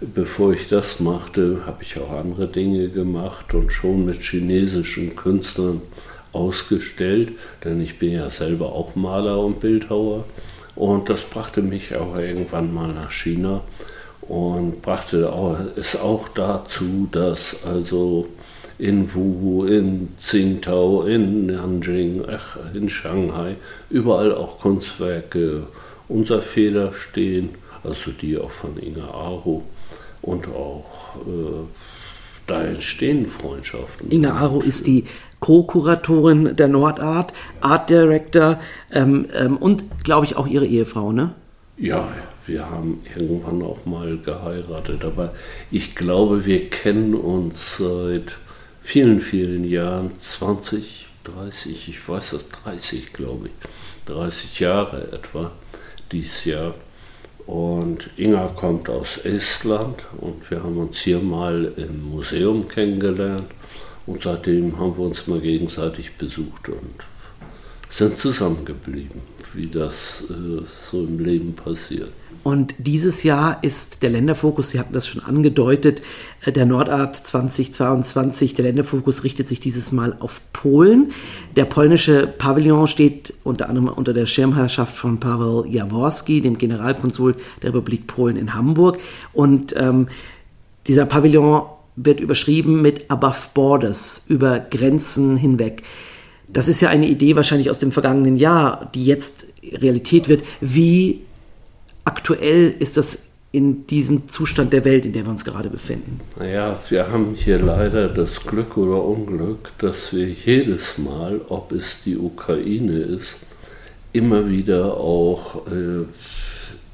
bevor 0.00 0.52
ich 0.54 0.68
das 0.68 1.00
machte, 1.00 1.66
habe 1.66 1.82
ich 1.82 1.98
auch 1.98 2.10
andere 2.10 2.46
Dinge 2.46 2.88
gemacht 2.88 3.52
und 3.54 3.72
schon 3.72 4.06
mit 4.06 4.22
chinesischen 4.22 5.14
Künstlern 5.14 5.82
ausgestellt, 6.32 7.32
denn 7.64 7.80
ich 7.80 7.98
bin 7.98 8.12
ja 8.12 8.30
selber 8.30 8.72
auch 8.72 8.96
Maler 8.96 9.38
und 9.40 9.60
Bildhauer. 9.60 10.24
Und 10.74 11.10
das 11.10 11.22
brachte 11.22 11.60
mich 11.60 11.94
auch 11.96 12.16
irgendwann 12.16 12.72
mal 12.72 12.92
nach 12.92 13.10
China 13.10 13.62
und 14.22 14.80
brachte 14.80 15.30
es 15.76 15.96
auch 15.96 16.28
dazu, 16.28 17.08
dass 17.10 17.56
also 17.64 18.28
in 18.78 19.12
Wuhu, 19.14 19.66
in 19.66 20.08
Tsingtao, 20.18 21.02
in 21.02 21.46
Nanjing, 21.46 22.24
in 22.72 22.88
Shanghai, 22.88 23.56
überall 23.90 24.34
auch 24.34 24.58
Kunstwerke 24.60 25.64
unserer 26.08 26.40
Feder 26.40 26.94
stehen, 26.94 27.50
also 27.82 28.12
die 28.12 28.38
auch 28.38 28.50
von 28.50 28.78
Inga 28.78 29.08
Aru 29.08 29.62
und 30.22 30.48
auch 30.48 31.16
äh, 31.26 31.64
da 32.46 32.62
entstehen 32.64 33.28
Freundschaften. 33.28 34.10
Inga 34.10 34.32
Aro 34.32 34.60
ist 34.60 34.86
die 34.86 35.04
Co-Kuratorin 35.38 36.56
der 36.56 36.68
Nordart, 36.68 37.32
Art 37.60 37.88
Director 37.88 38.60
ähm, 38.92 39.26
ähm, 39.34 39.56
und 39.56 39.84
glaube 40.04 40.26
ich 40.26 40.36
auch 40.36 40.46
ihre 40.46 40.66
Ehefrau, 40.66 41.12
ne? 41.12 41.34
Ja, 41.76 42.08
wir 42.46 42.68
haben 42.68 43.00
irgendwann 43.16 43.62
auch 43.62 43.86
mal 43.86 44.18
geheiratet, 44.18 45.04
aber 45.04 45.32
ich 45.70 45.94
glaube, 45.94 46.44
wir 46.44 46.68
kennen 46.68 47.14
uns 47.14 47.76
seit 47.78 48.34
vielen, 48.82 49.20
vielen 49.20 49.64
Jahren, 49.64 50.10
20, 50.18 51.06
30, 51.24 51.88
ich 51.88 52.08
weiß 52.08 52.30
das, 52.30 52.48
30 52.48 53.12
glaube 53.12 53.46
ich, 53.46 54.12
30 54.12 54.60
Jahre 54.60 55.08
etwa 55.12 55.52
dieses 56.12 56.44
Jahr. 56.44 56.74
Und 57.50 58.10
Inga 58.16 58.46
kommt 58.54 58.88
aus 58.88 59.16
Estland 59.24 60.04
und 60.20 60.48
wir 60.52 60.62
haben 60.62 60.76
uns 60.76 61.00
hier 61.00 61.18
mal 61.18 61.72
im 61.76 62.08
Museum 62.08 62.68
kennengelernt. 62.68 63.50
Und 64.06 64.22
seitdem 64.22 64.78
haben 64.78 64.96
wir 64.96 65.06
uns 65.06 65.26
mal 65.26 65.40
gegenseitig 65.40 66.16
besucht 66.16 66.68
und 66.68 67.02
sind 67.88 68.20
zusammengeblieben, 68.20 69.22
wie 69.54 69.66
das 69.66 70.24
äh, 70.30 70.62
so 70.90 71.04
im 71.04 71.18
Leben 71.18 71.54
passiert. 71.54 72.10
Und 72.42 72.74
dieses 72.78 73.22
Jahr 73.22 73.62
ist 73.62 74.02
der 74.02 74.10
Länderfokus, 74.10 74.70
Sie 74.70 74.80
hatten 74.80 74.94
das 74.94 75.06
schon 75.06 75.22
angedeutet, 75.22 76.00
äh, 76.44 76.52
der 76.52 76.64
Nordart 76.64 77.16
2022. 77.16 78.54
Der 78.54 78.64
Länderfokus 78.64 79.24
richtet 79.24 79.46
sich 79.46 79.60
dieses 79.60 79.92
Mal 79.92 80.16
auf 80.20 80.40
Polen. 80.52 81.12
Der 81.56 81.66
polnische 81.66 82.26
Pavillon 82.26 82.88
steht 82.88 83.34
unter 83.44 83.68
anderem 83.68 83.88
unter 83.88 84.14
der 84.14 84.26
Schirmherrschaft 84.26 84.96
von 84.96 85.20
Paweł 85.20 85.64
Jaworski, 85.66 86.40
dem 86.40 86.56
Generalkonsul 86.56 87.36
der 87.62 87.74
Republik 87.74 88.06
Polen 88.06 88.36
in 88.36 88.54
Hamburg. 88.54 88.98
Und 89.32 89.74
ähm, 89.76 90.08
dieser 90.86 91.04
Pavillon 91.04 91.62
wird 91.96 92.20
überschrieben 92.20 92.80
mit 92.80 93.10
Above 93.10 93.48
Borders, 93.52 94.24
über 94.28 94.60
Grenzen 94.60 95.36
hinweg. 95.36 95.82
Das 96.52 96.68
ist 96.68 96.80
ja 96.80 96.88
eine 96.88 97.06
Idee 97.06 97.36
wahrscheinlich 97.36 97.70
aus 97.70 97.78
dem 97.78 97.92
vergangenen 97.92 98.36
Jahr, 98.36 98.90
die 98.94 99.04
jetzt 99.04 99.46
Realität 99.72 100.28
wird. 100.28 100.42
Wie 100.60 101.20
aktuell 102.04 102.74
ist 102.78 102.96
das 102.96 103.30
in 103.52 103.86
diesem 103.86 104.28
Zustand 104.28 104.72
der 104.72 104.84
Welt, 104.84 105.04
in 105.04 105.12
der 105.12 105.24
wir 105.24 105.30
uns 105.30 105.44
gerade 105.44 105.70
befinden? 105.70 106.20
Naja, 106.38 106.78
wir 106.88 107.10
haben 107.10 107.34
hier 107.34 107.58
leider 107.58 108.08
das 108.08 108.40
Glück 108.40 108.76
oder 108.76 109.04
Unglück, 109.04 109.72
dass 109.78 110.12
wir 110.12 110.28
jedes 110.28 110.98
Mal, 110.98 111.40
ob 111.48 111.72
es 111.72 111.98
die 112.04 112.16
Ukraine 112.16 112.98
ist, 112.98 113.36
immer 114.12 114.48
wieder 114.48 114.96
auch 114.96 115.66
äh, 115.66 116.04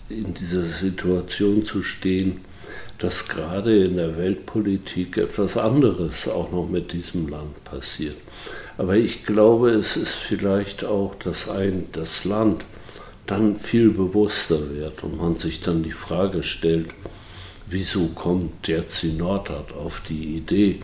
in 0.08 0.34
dieser 0.34 0.64
Situation 0.64 1.64
zu 1.64 1.82
stehen, 1.82 2.40
dass 2.98 3.28
gerade 3.28 3.84
in 3.84 3.96
der 3.96 4.16
Weltpolitik 4.16 5.18
etwas 5.18 5.56
anderes 5.56 6.28
auch 6.28 6.50
noch 6.50 6.68
mit 6.68 6.92
diesem 6.92 7.28
Land 7.28 7.62
passiert. 7.64 8.16
Aber 8.78 8.96
ich 8.96 9.24
glaube, 9.24 9.70
es 9.70 9.96
ist 9.96 10.14
vielleicht 10.14 10.84
auch, 10.84 11.14
dass 11.14 11.48
ein, 11.48 11.86
das 11.92 12.24
Land 12.24 12.64
dann 13.26 13.58
viel 13.60 13.90
bewusster 13.90 14.74
wird 14.74 15.02
und 15.02 15.18
man 15.18 15.36
sich 15.36 15.60
dann 15.60 15.82
die 15.82 15.92
Frage 15.92 16.42
stellt, 16.42 16.88
wieso 17.66 18.06
kommt 18.08 18.68
jetzt 18.68 19.02
die 19.02 19.12
Nordart 19.12 19.72
auf 19.72 20.00
die 20.00 20.36
Idee? 20.36 20.80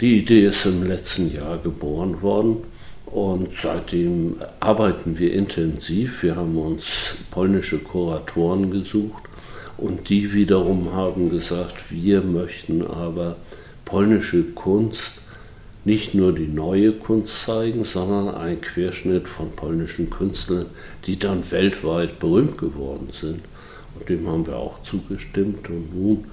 Die 0.00 0.18
Idee 0.18 0.46
ist 0.46 0.64
im 0.66 0.84
letzten 0.84 1.34
Jahr 1.34 1.58
geboren 1.58 2.22
worden 2.22 2.64
und 3.06 3.48
seitdem 3.60 4.36
arbeiten 4.60 5.18
wir 5.18 5.32
intensiv. 5.32 6.22
Wir 6.22 6.36
haben 6.36 6.56
uns 6.56 6.84
polnische 7.30 7.78
Kuratoren 7.78 8.70
gesucht 8.70 9.25
und 9.78 10.08
die 10.08 10.32
wiederum 10.32 10.92
haben 10.92 11.30
gesagt, 11.30 11.90
wir 11.90 12.22
möchten 12.22 12.86
aber 12.86 13.36
polnische 13.84 14.42
Kunst 14.42 15.12
nicht 15.84 16.14
nur 16.14 16.32
die 16.32 16.48
neue 16.48 16.92
Kunst 16.92 17.44
zeigen, 17.44 17.84
sondern 17.84 18.34
einen 18.34 18.60
Querschnitt 18.60 19.28
von 19.28 19.52
polnischen 19.52 20.10
Künstlern, 20.10 20.66
die 21.04 21.16
dann 21.16 21.48
weltweit 21.52 22.18
berühmt 22.18 22.58
geworden 22.58 23.10
sind. 23.18 23.42
Und 23.96 24.08
dem 24.08 24.26
haben 24.26 24.46
wir 24.46 24.56
auch 24.56 24.82
zugestimmt. 24.82 25.68
Und 25.70 25.94
nun 25.94 26.24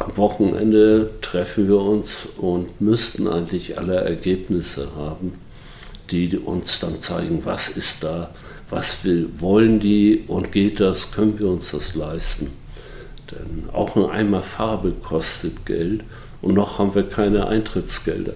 am 0.00 0.16
Wochenende 0.16 1.10
treffen 1.22 1.68
wir 1.68 1.80
uns 1.80 2.10
und 2.36 2.80
müssten 2.80 3.28
eigentlich 3.28 3.78
alle 3.78 3.96
Ergebnisse 3.96 4.88
haben, 4.96 5.34
die 6.10 6.36
uns 6.36 6.80
dann 6.80 7.00
zeigen, 7.00 7.44
was 7.44 7.68
ist 7.68 8.02
da, 8.02 8.30
was 8.70 9.04
will, 9.04 9.28
wollen 9.38 9.80
die 9.80 10.24
und 10.26 10.52
geht 10.52 10.80
das, 10.80 11.10
können 11.10 11.38
wir 11.38 11.48
uns 11.48 11.70
das 11.70 11.94
leisten. 11.94 12.50
Denn 13.30 13.68
auch 13.72 13.96
ein 13.96 14.06
Eimer 14.10 14.42
Farbe 14.42 14.92
kostet 14.92 15.66
Geld 15.66 16.04
und 16.40 16.54
noch 16.54 16.78
haben 16.78 16.94
wir 16.94 17.02
keine 17.02 17.48
Eintrittsgelder. 17.48 18.34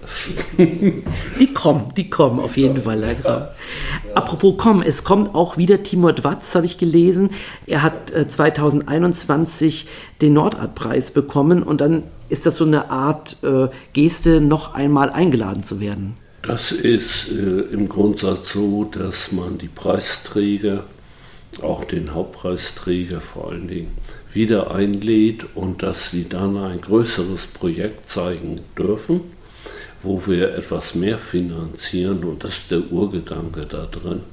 Die 0.57 1.53
kommen, 1.53 1.93
die 1.95 2.09
kommen 2.09 2.39
auf 2.41 2.57
jeden 2.57 2.81
Fall, 2.81 3.03
Herr 3.03 3.15
Grau. 3.15 3.47
Apropos 4.13 4.57
kommen, 4.57 4.83
es 4.83 5.05
kommt 5.05 5.33
auch 5.33 5.55
wieder 5.55 5.83
Timur 5.83 6.11
Dwatz, 6.11 6.53
habe 6.55 6.65
ich 6.65 6.77
gelesen. 6.77 7.29
Er 7.65 7.81
hat 7.81 8.09
2021 8.09 9.85
äh, 9.85 9.87
den 10.19 10.33
Nordart-Preis 10.33 11.11
bekommen 11.11 11.63
und 11.63 11.79
dann 11.79 12.03
ist 12.27 12.45
das 12.45 12.57
so 12.57 12.65
eine 12.65 12.91
Art 12.91 13.37
äh, 13.41 13.69
Geste, 13.93 14.41
noch 14.41 14.73
einmal 14.73 15.09
eingeladen 15.09 15.63
zu 15.63 15.79
werden. 15.79 16.17
Das 16.45 16.73
ist 16.73 17.29
äh, 17.29 17.73
im 17.73 17.87
Grundsatz 17.87 18.51
so, 18.51 18.83
dass 18.83 19.31
man 19.31 19.57
die 19.57 19.69
Preisträger, 19.69 20.83
auch 21.61 21.85
den 21.85 22.13
Hauptpreisträger 22.13 23.21
vor 23.21 23.51
allen 23.51 23.69
Dingen, 23.69 23.91
wieder 24.33 24.71
einlädt 24.71 25.45
und 25.55 25.83
dass 25.83 26.11
sie 26.11 26.27
dann 26.27 26.57
ein 26.57 26.81
größeres 26.81 27.47
Projekt 27.47 28.09
zeigen 28.09 28.59
dürfen, 28.77 29.21
wo 30.01 30.27
wir 30.27 30.53
etwas 30.53 30.95
mehr 30.95 31.17
finanzieren 31.17 32.25
und 32.25 32.43
das 32.43 32.57
ist 32.57 32.71
der 32.71 32.91
Urgedanke 32.91 33.65
da 33.65 33.85
drin. 33.85 34.23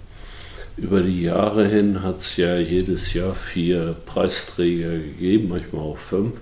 Über 0.76 1.02
die 1.02 1.22
Jahre 1.22 1.68
hin 1.68 2.02
hat 2.02 2.18
es 2.18 2.36
ja 2.36 2.58
jedes 2.58 3.14
Jahr 3.14 3.36
vier 3.36 3.94
Preisträger 4.04 4.98
gegeben, 4.98 5.50
manchmal 5.50 5.82
auch 5.82 5.98
fünf. 5.98 6.32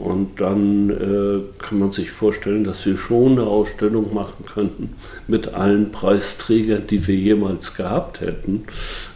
Und 0.00 0.40
dann 0.40 0.88
äh, 0.88 1.62
kann 1.62 1.78
man 1.78 1.92
sich 1.92 2.10
vorstellen, 2.10 2.64
dass 2.64 2.86
wir 2.86 2.96
schon 2.96 3.32
eine 3.32 3.42
Ausstellung 3.42 4.14
machen 4.14 4.46
könnten 4.46 4.94
mit 5.28 5.48
allen 5.52 5.92
Preisträgern, 5.92 6.86
die 6.86 7.06
wir 7.06 7.14
jemals 7.14 7.76
gehabt 7.76 8.22
hätten. 8.22 8.64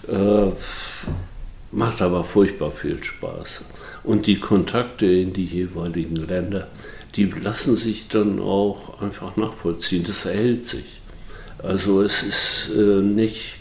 Äh, 0.06 0.50
macht 1.72 2.02
aber 2.02 2.22
furchtbar 2.22 2.70
viel 2.70 3.02
Spaß. 3.02 3.62
Und 4.02 4.26
die 4.26 4.38
Kontakte 4.38 5.06
in 5.06 5.32
die 5.32 5.46
jeweiligen 5.46 6.16
Länder, 6.16 6.68
die 7.16 7.24
lassen 7.24 7.76
sich 7.76 8.08
dann 8.08 8.38
auch 8.38 9.00
einfach 9.00 9.36
nachvollziehen. 9.36 10.04
Das 10.06 10.26
erhält 10.26 10.66
sich. 10.66 11.00
Also 11.62 12.02
es 12.02 12.22
ist 12.22 12.70
äh, 12.76 13.00
nicht 13.00 13.56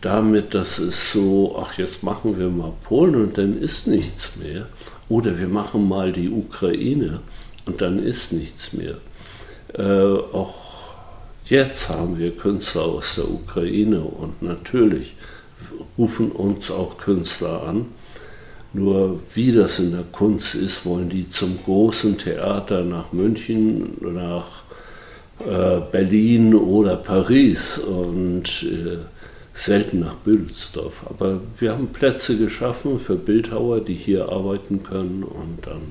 damit, 0.00 0.54
dass 0.54 0.78
es 0.78 1.12
so, 1.12 1.58
ach 1.60 1.76
jetzt 1.76 2.02
machen 2.02 2.38
wir 2.38 2.48
mal 2.48 2.72
Polen 2.84 3.16
und 3.16 3.36
dann 3.36 3.60
ist 3.60 3.86
nichts 3.86 4.36
mehr, 4.36 4.66
oder 5.08 5.38
wir 5.38 5.48
machen 5.48 5.88
mal 5.88 6.12
die 6.12 6.30
Ukraine 6.30 7.20
und 7.66 7.80
dann 7.80 7.98
ist 7.98 8.32
nichts 8.32 8.72
mehr. 8.72 8.96
Äh, 9.74 10.18
auch 10.32 10.54
jetzt 11.46 11.88
haben 11.88 12.18
wir 12.18 12.36
Künstler 12.36 12.82
aus 12.82 13.16
der 13.16 13.30
Ukraine 13.30 14.00
und 14.00 14.42
natürlich 14.42 15.14
rufen 15.98 16.32
uns 16.32 16.70
auch 16.70 16.98
Künstler 16.98 17.62
an. 17.66 17.86
Nur 18.72 19.20
wie 19.34 19.52
das 19.52 19.78
in 19.78 19.92
der 19.92 20.04
Kunst 20.10 20.56
ist, 20.56 20.84
wollen 20.84 21.08
die 21.08 21.30
zum 21.30 21.62
großen 21.62 22.18
Theater 22.18 22.82
nach 22.82 23.12
München, 23.12 23.96
nach 24.00 24.64
äh, 25.46 25.80
Berlin 25.92 26.54
oder 26.54 26.96
Paris 26.96 27.78
und 27.78 28.64
äh, 28.64 28.98
selten 29.54 30.00
nach 30.00 30.16
Büdelsdorf. 30.16 31.06
Aber 31.08 31.40
wir 31.58 31.72
haben 31.72 31.88
Plätze 31.88 32.36
geschaffen 32.36 32.98
für 32.98 33.14
Bildhauer, 33.14 33.80
die 33.80 33.94
hier 33.94 34.28
arbeiten 34.28 34.82
können 34.82 35.22
und 35.22 35.66
dann 35.66 35.82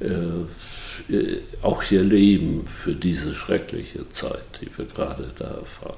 äh, 0.00 1.38
auch 1.62 1.82
hier 1.82 2.02
leben 2.02 2.64
für 2.66 2.94
diese 2.94 3.34
schreckliche 3.34 4.10
Zeit, 4.10 4.44
die 4.60 4.68
wir 4.76 4.84
gerade 4.84 5.30
da 5.38 5.46
erfahren. 5.46 5.96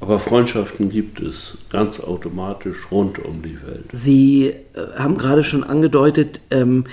Aber 0.00 0.18
Freundschaften 0.18 0.90
gibt 0.90 1.20
es 1.20 1.56
ganz 1.70 2.00
automatisch 2.00 2.90
rund 2.90 3.18
um 3.18 3.42
die 3.42 3.56
Welt. 3.62 3.84
Sie 3.92 4.48
äh, 4.48 4.54
haben 4.96 5.16
gerade 5.18 5.44
schon 5.44 5.64
angedeutet, 5.64 6.40
ähm, 6.50 6.84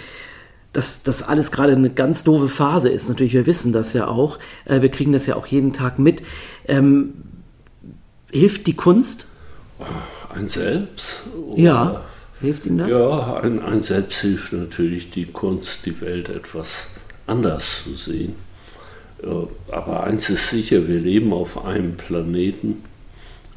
dass 0.71 1.01
das 1.01 1.23
alles 1.23 1.51
gerade 1.51 1.73
eine 1.73 1.89
ganz 1.89 2.23
doofe 2.23 2.47
Phase 2.47 2.89
ist. 2.89 3.09
Natürlich, 3.09 3.33
wir 3.33 3.47
wissen 3.47 3.73
das 3.73 3.93
ja 3.93 4.07
auch. 4.07 4.37
Äh, 4.65 4.81
wir 4.81 4.89
kriegen 4.89 5.11
das 5.11 5.25
ja 5.25 5.35
auch 5.35 5.47
jeden 5.47 5.73
Tag 5.73 5.97
mit. 5.97 6.21
Ähm, 6.67 7.13
Hilft 8.31 8.67
die 8.67 8.75
Kunst? 8.75 9.27
Ein 10.33 10.49
Selbst? 10.49 11.23
Ja, 11.55 12.03
hilft 12.41 12.65
Ihnen 12.65 12.79
das? 12.79 12.89
Ja, 12.89 13.39
ein, 13.41 13.61
ein 13.61 13.83
Selbst 13.83 14.21
hilft 14.21 14.53
natürlich 14.53 15.09
die 15.09 15.25
Kunst, 15.25 15.85
die 15.85 15.99
Welt 16.01 16.29
etwas 16.29 16.89
anders 17.27 17.83
zu 17.83 17.95
sehen. 17.95 18.35
Aber 19.71 20.03
eins 20.03 20.29
ist 20.29 20.49
sicher, 20.49 20.87
wir 20.87 20.99
leben 20.99 21.33
auf 21.33 21.65
einem 21.65 21.97
Planeten 21.97 22.83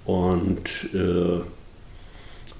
und 0.04 0.68
äh, 0.92 1.40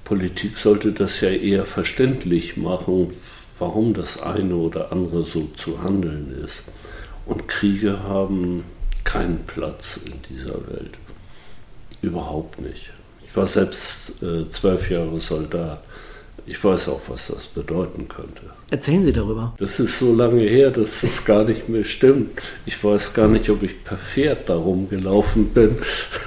Politik 0.05 0.57
sollte 0.57 0.91
das 0.91 1.19
ja 1.21 1.29
eher 1.29 1.65
verständlich 1.65 2.57
machen, 2.57 3.13
warum 3.59 3.93
das 3.93 4.21
eine 4.21 4.55
oder 4.55 4.91
andere 4.91 5.25
so 5.25 5.49
zu 5.55 5.81
handeln 5.83 6.33
ist. 6.45 6.63
Und 7.25 7.47
Kriege 7.47 8.03
haben 8.03 8.63
keinen 9.03 9.45
Platz 9.45 9.99
in 10.05 10.13
dieser 10.29 10.55
Welt. 10.67 10.97
Überhaupt 12.03 12.61
nicht. 12.61 12.91
Ich 13.25 13.35
war 13.35 13.47
selbst 13.47 14.21
äh, 14.21 14.47
zwölf 14.49 14.91
Jahre 14.91 15.19
Soldat. 15.19 15.81
Ich 16.45 16.61
weiß 16.61 16.89
auch, 16.89 16.99
was 17.07 17.27
das 17.27 17.45
bedeuten 17.45 18.09
könnte. 18.09 18.41
Erzählen 18.69 19.03
Sie 19.03 19.13
darüber. 19.13 19.53
Das 19.57 19.79
ist 19.79 19.99
so 19.99 20.13
lange 20.13 20.41
her, 20.41 20.69
dass 20.69 20.99
das 20.99 21.23
gar 21.23 21.45
nicht 21.45 21.69
mehr 21.69 21.85
stimmt. 21.85 22.41
Ich 22.65 22.83
weiß 22.83 23.13
gar 23.13 23.29
nicht, 23.29 23.49
ob 23.49 23.63
ich 23.63 23.83
per 23.85 23.97
Pferd 23.97 24.49
darum 24.49 24.89
gelaufen 24.89 25.49
bin. 25.49 25.77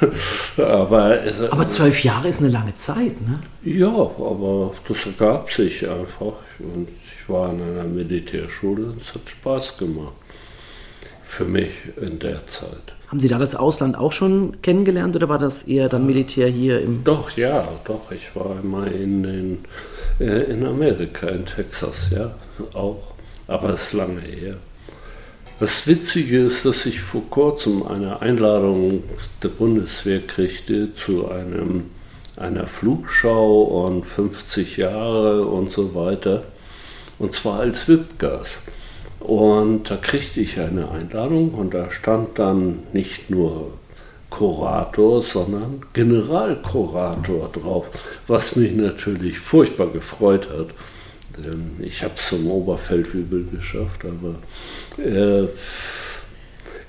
aber, 0.57 1.21
aber 1.51 1.69
zwölf 1.69 2.03
Jahre 2.03 2.29
ist 2.29 2.41
eine 2.41 2.51
lange 2.51 2.75
Zeit, 2.75 3.21
ne? 3.29 3.39
Ja, 3.63 3.93
aber 3.93 4.73
das 4.89 5.05
ergab 5.05 5.53
sich 5.53 5.87
einfach. 5.87 6.35
Und 6.59 6.89
ich 6.89 7.29
war 7.29 7.53
in 7.53 7.61
einer 7.61 7.85
Militärschule 7.85 8.87
und 8.87 9.03
es 9.03 9.13
hat 9.13 9.29
Spaß 9.29 9.77
gemacht. 9.77 10.15
Für 11.23 11.45
mich 11.45 11.73
in 12.01 12.19
der 12.19 12.47
Zeit. 12.47 12.96
Haben 13.09 13.21
Sie 13.21 13.29
da 13.29 13.39
das 13.39 13.55
Ausland 13.55 13.97
auch 13.97 14.13
schon 14.13 14.61
kennengelernt 14.63 15.15
oder 15.15 15.29
war 15.29 15.39
das 15.39 15.63
eher 15.63 15.89
dann 15.89 16.07
Militär 16.07 16.49
hier 16.49 16.81
im. 16.81 17.05
Doch, 17.05 17.31
ja, 17.37 17.69
doch. 17.85 18.11
Ich 18.11 18.35
war 18.35 18.57
immer 18.63 18.87
in, 18.89 19.25
in, 19.25 19.59
äh, 20.19 20.43
in 20.51 20.67
Amerika, 20.67 21.29
in 21.29 21.47
Texas, 21.47 22.11
ja, 22.11 22.35
auch. 22.75 23.15
Aber 23.47 23.75
es 23.75 23.87
ist 23.87 23.93
lange 23.93 24.21
her. 24.21 24.57
Das 25.61 25.87
Witzige 25.87 26.41
ist, 26.41 26.67
dass 26.67 26.85
ich 26.85 27.01
vor 27.01 27.23
kurzem 27.31 27.87
eine 27.87 28.21
Einladung 28.21 29.05
der 29.43 29.49
Bundeswehr 29.49 30.21
kriegte 30.21 30.95
zu 30.95 31.29
einem, 31.29 31.85
einer 32.37 32.67
Flugschau 32.67 33.63
und 33.63 34.05
50 34.05 34.77
Jahre 34.77 35.47
und 35.47 35.71
so 35.71 35.95
weiter. 35.95 36.43
Und 37.19 37.33
zwar 37.33 37.61
als 37.61 37.89
VIP-Gast. 37.89 38.59
Und 39.21 39.91
da 39.91 39.97
kriegte 39.97 40.41
ich 40.41 40.61
eine 40.61 40.91
Einladung 40.91 41.55
und 41.55 41.75
da 41.75 41.91
stand 41.91 42.39
dann 42.39 42.81
nicht 42.93 43.31
nur 43.31 43.73
Kurator, 44.31 45.23
sondern 45.23 45.83
Generalkurator 45.93 47.51
drauf, 47.53 47.87
was 48.27 48.57
mich 48.57 48.73
natürlich 48.73 49.39
furchtbar 49.39 49.89
gefreut 49.89 50.49
hat. 50.51 50.69
Denn 51.43 51.77
ich 51.81 52.03
habe 52.03 52.15
es 52.17 52.29
zum 52.29 52.51
Oberfeldwebel 52.51 53.47
geschafft, 53.53 54.05
aber 54.05 55.03
äh, 55.03 55.49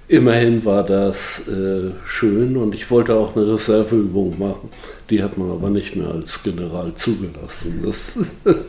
immerhin 0.08 0.64
war 0.66 0.84
das 0.84 1.48
äh, 1.48 1.92
schön 2.06 2.58
und 2.58 2.74
ich 2.74 2.90
wollte 2.90 3.16
auch 3.16 3.36
eine 3.36 3.48
Reserveübung 3.54 4.40
machen. 4.40 4.70
Die 5.10 5.24
hat 5.24 5.38
man 5.38 5.52
aber 5.52 5.70
nicht 5.70 5.96
mehr 5.96 6.10
als 6.12 6.44
General 6.44 6.94
zugelassen. 6.96 7.82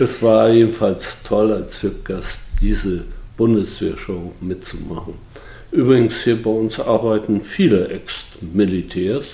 Es 0.00 0.22
war 0.22 0.50
jedenfalls 0.50 1.22
toll 1.22 1.52
als 1.52 1.82
VIP-Gast 1.82 2.40
diese 2.60 3.04
Bundeswehrshow 3.36 4.32
mitzumachen. 4.40 5.14
Übrigens 5.70 6.22
hier 6.22 6.40
bei 6.40 6.50
uns 6.50 6.78
arbeiten 6.78 7.40
viele 7.40 7.88
Ex-Militärs, 7.88 9.24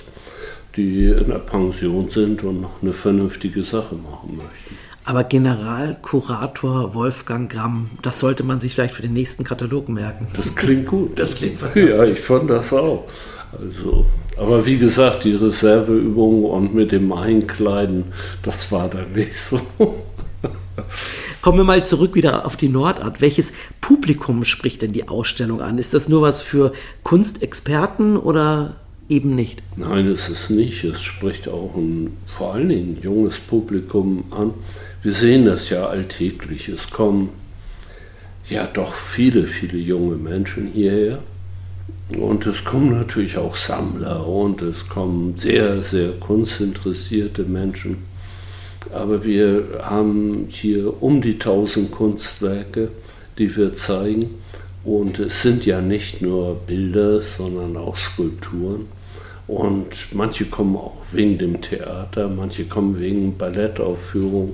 die 0.75 1.05
in 1.05 1.27
der 1.27 1.39
Pension 1.39 2.09
sind 2.09 2.43
und 2.43 2.61
noch 2.61 2.81
eine 2.81 2.93
vernünftige 2.93 3.63
Sache 3.63 3.95
machen 3.95 4.37
möchten. 4.37 4.90
Aber 5.03 5.23
Generalkurator 5.23 6.93
Wolfgang 6.93 7.51
Gramm, 7.51 7.89
das 8.01 8.19
sollte 8.19 8.43
man 8.43 8.59
sich 8.59 8.75
vielleicht 8.75 8.93
für 8.93 9.01
den 9.01 9.13
nächsten 9.13 9.43
Katalog 9.43 9.89
merken. 9.89 10.27
Das 10.35 10.55
klingt 10.55 10.87
gut. 10.87 11.17
Das 11.17 11.35
klingt 11.35 11.57
fantastisch. 11.57 11.89
Ja, 11.89 12.03
ich 12.03 12.19
fand 12.19 12.49
das 12.49 12.71
auch. 12.71 13.07
Also, 13.51 14.05
aber 14.37 14.65
wie 14.65 14.77
gesagt, 14.77 15.23
die 15.23 15.33
Reserveübung 15.33 16.45
und 16.45 16.73
mit 16.73 16.91
dem 16.91 17.11
Einkleiden, 17.11 18.05
das 18.43 18.71
war 18.71 18.89
dann 18.89 19.11
nicht 19.13 19.35
so. 19.35 19.59
Kommen 21.41 21.57
wir 21.57 21.63
mal 21.63 21.83
zurück 21.85 22.13
wieder 22.13 22.45
auf 22.45 22.55
die 22.55 22.69
Nordart. 22.69 23.19
Welches 23.19 23.53
Publikum 23.81 24.45
spricht 24.45 24.83
denn 24.83 24.93
die 24.93 25.09
Ausstellung 25.09 25.61
an? 25.61 25.79
Ist 25.79 25.93
das 25.95 26.07
nur 26.07 26.21
was 26.21 26.41
für 26.43 26.71
Kunstexperten 27.03 28.15
oder 28.15 28.75
eben 29.09 29.35
nicht? 29.35 29.61
Nein, 29.75 30.07
es 30.07 30.29
ist 30.29 30.51
nicht. 30.51 30.83
Es 30.83 31.01
spricht 31.01 31.49
auch 31.49 31.75
ein 31.75 32.15
vor 32.25 32.53
allen 32.53 32.69
Dingen 32.69 32.97
junges 33.01 33.39
Publikum 33.39 34.25
an. 34.29 34.53
Wir 35.03 35.13
sehen 35.13 35.45
das 35.45 35.71
ja 35.71 35.87
alltäglich. 35.87 36.69
Es 36.69 36.91
kommen 36.91 37.29
ja 38.47 38.67
doch 38.67 38.93
viele, 38.93 39.47
viele 39.47 39.79
junge 39.79 40.15
Menschen 40.15 40.67
hierher. 40.67 41.19
Und 42.19 42.45
es 42.45 42.63
kommen 42.63 42.91
natürlich 42.91 43.37
auch 43.37 43.55
Sammler 43.55 44.27
und 44.27 44.61
es 44.61 44.87
kommen 44.87 45.37
sehr, 45.37 45.81
sehr 45.81 46.11
kunstinteressierte 46.11 47.43
Menschen. 47.43 48.03
Aber 48.93 49.23
wir 49.23 49.81
haben 49.81 50.45
hier 50.49 51.01
um 51.01 51.19
die 51.21 51.33
1000 51.33 51.89
Kunstwerke, 51.89 52.89
die 53.39 53.55
wir 53.55 53.73
zeigen. 53.73 54.29
Und 54.83 55.17
es 55.17 55.41
sind 55.41 55.65
ja 55.65 55.81
nicht 55.81 56.21
nur 56.21 56.55
Bilder, 56.67 57.21
sondern 57.21 57.75
auch 57.75 57.97
Skulpturen. 57.97 58.87
Und 59.47 60.13
manche 60.13 60.45
kommen 60.45 60.77
auch 60.77 60.97
wegen 61.11 61.37
dem 61.37 61.61
Theater, 61.61 62.29
manche 62.29 62.65
kommen 62.65 62.99
wegen 62.99 63.37
Ballettaufführung 63.37 64.53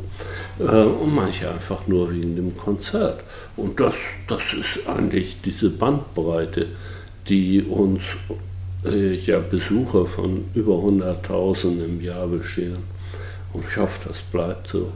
äh, 0.59 0.63
und 0.63 1.13
manche 1.13 1.51
einfach 1.51 1.87
nur 1.87 2.11
wegen 2.11 2.35
dem 2.35 2.57
Konzert. 2.57 3.19
Und 3.55 3.79
das, 3.79 3.93
das 4.27 4.41
ist 4.53 4.87
eigentlich 4.87 5.37
diese 5.43 5.69
Bandbreite, 5.69 6.67
die 7.27 7.61
uns 7.61 8.01
äh, 8.85 9.15
ja 9.15 9.39
Besucher 9.39 10.05
von 10.05 10.45
über 10.55 10.75
100.000 10.75 11.85
im 11.85 12.01
Jahr 12.01 12.27
bescheren. 12.27 12.83
Und 13.53 13.65
ich 13.69 13.77
hoffe, 13.77 14.07
das 14.07 14.17
bleibt 14.31 14.69
so. 14.69 14.91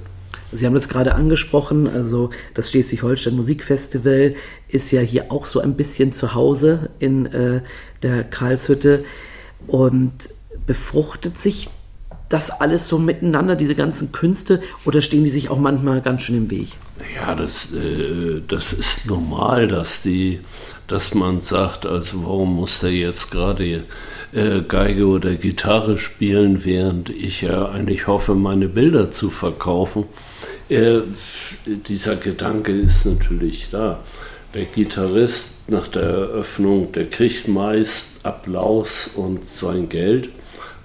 Sie 0.54 0.66
haben 0.66 0.74
das 0.74 0.90
gerade 0.90 1.16
angesprochen, 1.16 1.88
also 1.88 2.30
das 2.54 2.70
Schleswig-Holstein 2.70 3.36
Musikfestival 3.36 4.36
ist 4.68 4.92
ja 4.92 5.00
hier 5.02 5.32
auch 5.32 5.48
so 5.48 5.62
ein 5.62 5.76
bisschen 5.76 6.12
zu 6.12 6.34
Hause 6.34 6.90
in 7.00 7.26
äh, 7.28 7.62
der 8.04 8.24
Karlshütte 8.26 9.06
und 9.68 10.12
befruchtet 10.66 11.38
sich 11.38 11.70
das 12.32 12.50
alles 12.50 12.88
so 12.88 12.98
miteinander, 12.98 13.56
diese 13.56 13.76
ganzen 13.76 14.12
Künste, 14.12 14.62
oder 14.86 15.02
stehen 15.02 15.24
die 15.24 15.30
sich 15.30 15.50
auch 15.50 15.60
manchmal 15.60 16.02
ganz 16.02 16.24
schön 16.24 16.38
im 16.38 16.50
Weg? 16.50 16.70
Ja, 17.16 17.36
das, 17.36 17.74
äh, 17.74 18.42
das 18.48 18.72
ist 18.74 19.06
normal, 19.06 19.68
dass, 19.68 20.02
die, 20.02 20.40
dass 20.88 21.14
man 21.14 21.42
sagt, 21.42 21.86
also 21.86 22.24
warum 22.24 22.56
muss 22.56 22.80
der 22.80 22.92
jetzt 22.92 23.32
gerade 23.32 23.84
äh, 24.32 24.62
Geige 24.62 25.08
oder 25.08 25.36
Gitarre 25.36 25.98
spielen, 25.98 26.64
während 26.64 27.10
ich 27.10 27.42
ja 27.42 27.70
eigentlich 27.70 28.08
hoffe, 28.08 28.34
meine 28.34 28.70
Bilder 28.70 29.12
zu 29.12 29.30
verkaufen. 29.30 30.06
Äh, 30.70 31.00
dieser 31.66 32.16
Gedanke 32.16 32.72
ist 32.72 33.06
natürlich 33.06 33.70
da. 33.72 34.00
Der 34.54 34.66
Gitarrist 34.66 35.70
nach 35.70 35.88
der 35.88 36.04
Eröffnung, 36.04 36.92
der 36.92 37.10
kriegt 37.10 37.48
meist 37.48 38.20
Applaus 38.24 39.10
und 39.16 39.46
sein 39.46 39.88
Geld, 39.88 40.28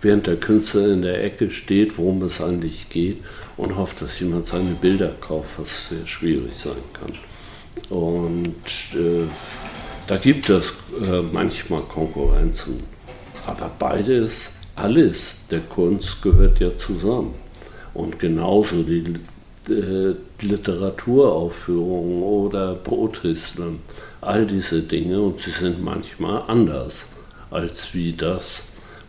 während 0.00 0.28
der 0.28 0.36
Künstler 0.36 0.92
in 0.92 1.02
der 1.02 1.24
Ecke 1.24 1.50
steht, 1.50 1.98
worum 1.98 2.22
es 2.22 2.40
eigentlich 2.40 2.88
geht 2.90 3.18
und 3.56 3.76
hofft, 3.76 4.02
dass 4.02 4.20
jemand 4.20 4.46
seine 4.46 4.70
Bilder 4.70 5.12
kauft, 5.20 5.58
was 5.58 5.88
sehr 5.88 6.06
schwierig 6.06 6.52
sein 6.56 6.76
kann. 6.92 7.14
Und 7.90 8.46
äh, 8.94 9.26
da 10.06 10.16
gibt 10.16 10.48
es 10.48 10.72
äh, 11.02 11.22
manchmal 11.32 11.82
Konkurrenzen. 11.82 12.84
Aber 13.46 13.70
beides, 13.78 14.52
alles 14.76 15.38
der 15.50 15.60
Kunst 15.60 16.22
gehört 16.22 16.60
ja 16.60 16.76
zusammen. 16.76 17.34
Und 17.94 18.20
genauso 18.20 18.84
die 18.84 19.14
äh, 19.68 20.14
Literaturaufführungen 20.40 22.22
oder 22.22 22.74
Brothisteln, 22.74 23.80
all 24.20 24.46
diese 24.46 24.82
Dinge. 24.82 25.20
Und 25.20 25.40
sie 25.40 25.50
sind 25.50 25.82
manchmal 25.82 26.42
anders 26.46 27.06
als 27.50 27.94
wie 27.94 28.12
das, 28.12 28.60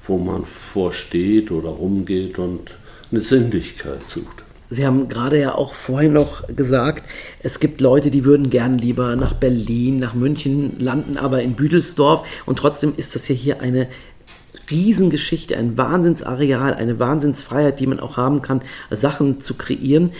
wo 0.05 0.17
man 0.17 0.45
vorsteht 0.45 1.51
oder 1.51 1.69
rumgeht 1.69 2.39
und 2.39 2.75
eine 3.11 3.21
Sinnlichkeit 3.21 4.01
sucht. 4.13 4.43
Sie 4.69 4.85
haben 4.85 5.07
gerade 5.07 5.39
ja 5.39 5.55
auch 5.55 5.73
vorhin 5.73 6.11
noch 6.11 6.45
gesagt, 6.53 7.03
es 7.39 7.61
gibt 7.61 7.79
Leute, 7.79 8.11
die 8.11 8.25
würden 8.25 8.49
gern 8.49 8.77
lieber 8.77 9.15
nach 9.15 9.33
Berlin, 9.33 9.99
nach 9.99 10.13
München 10.13 10.77
landen, 10.79 11.17
aber 11.17 11.41
in 11.41 11.53
Büdelsdorf. 11.53 12.27
Und 12.45 12.59
trotzdem 12.59 12.93
ist 12.97 13.15
das 13.15 13.29
ja 13.29 13.35
hier 13.35 13.61
eine 13.61 13.87
Riesengeschichte, 14.69 15.55
ein 15.55 15.77
Wahnsinnsareal, 15.77 16.73
eine 16.73 16.99
Wahnsinnsfreiheit, 16.99 17.79
die 17.79 17.87
man 17.87 18.01
auch 18.01 18.17
haben 18.17 18.41
kann, 18.41 18.61
Sachen 18.91 19.39
zu 19.39 19.55
kreieren. 19.55 20.11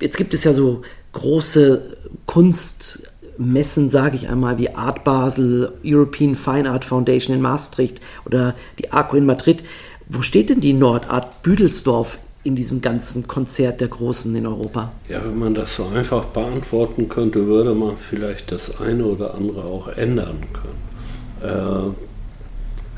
Jetzt 0.00 0.16
gibt 0.16 0.34
es 0.34 0.44
ja 0.44 0.52
so 0.52 0.82
große 1.12 1.96
Kunstmessen, 2.26 3.88
sage 3.88 4.16
ich 4.16 4.28
einmal, 4.28 4.58
wie 4.58 4.74
Art 4.74 5.04
Basel, 5.04 5.72
European 5.84 6.34
Fine 6.34 6.70
Art 6.70 6.84
Foundation 6.84 7.34
in 7.34 7.40
Maastricht 7.40 8.00
oder 8.26 8.54
die 8.78 8.92
ARCO 8.92 9.16
in 9.16 9.26
Madrid. 9.26 9.64
Wo 10.08 10.22
steht 10.22 10.50
denn 10.50 10.60
die 10.60 10.74
Nordart 10.74 11.42
Büdelsdorf 11.42 12.18
in 12.44 12.54
diesem 12.54 12.80
ganzen 12.80 13.26
Konzert 13.26 13.80
der 13.80 13.88
Großen 13.88 14.34
in 14.36 14.46
Europa? 14.46 14.92
Ja, 15.08 15.24
wenn 15.24 15.38
man 15.38 15.54
das 15.54 15.76
so 15.76 15.86
einfach 15.86 16.26
beantworten 16.26 17.08
könnte, 17.08 17.46
würde 17.46 17.74
man 17.74 17.96
vielleicht 17.96 18.52
das 18.52 18.78
eine 18.80 19.04
oder 19.04 19.34
andere 19.34 19.64
auch 19.64 19.88
ändern 19.88 20.42
können. 20.52 21.50
Äh, 21.52 21.90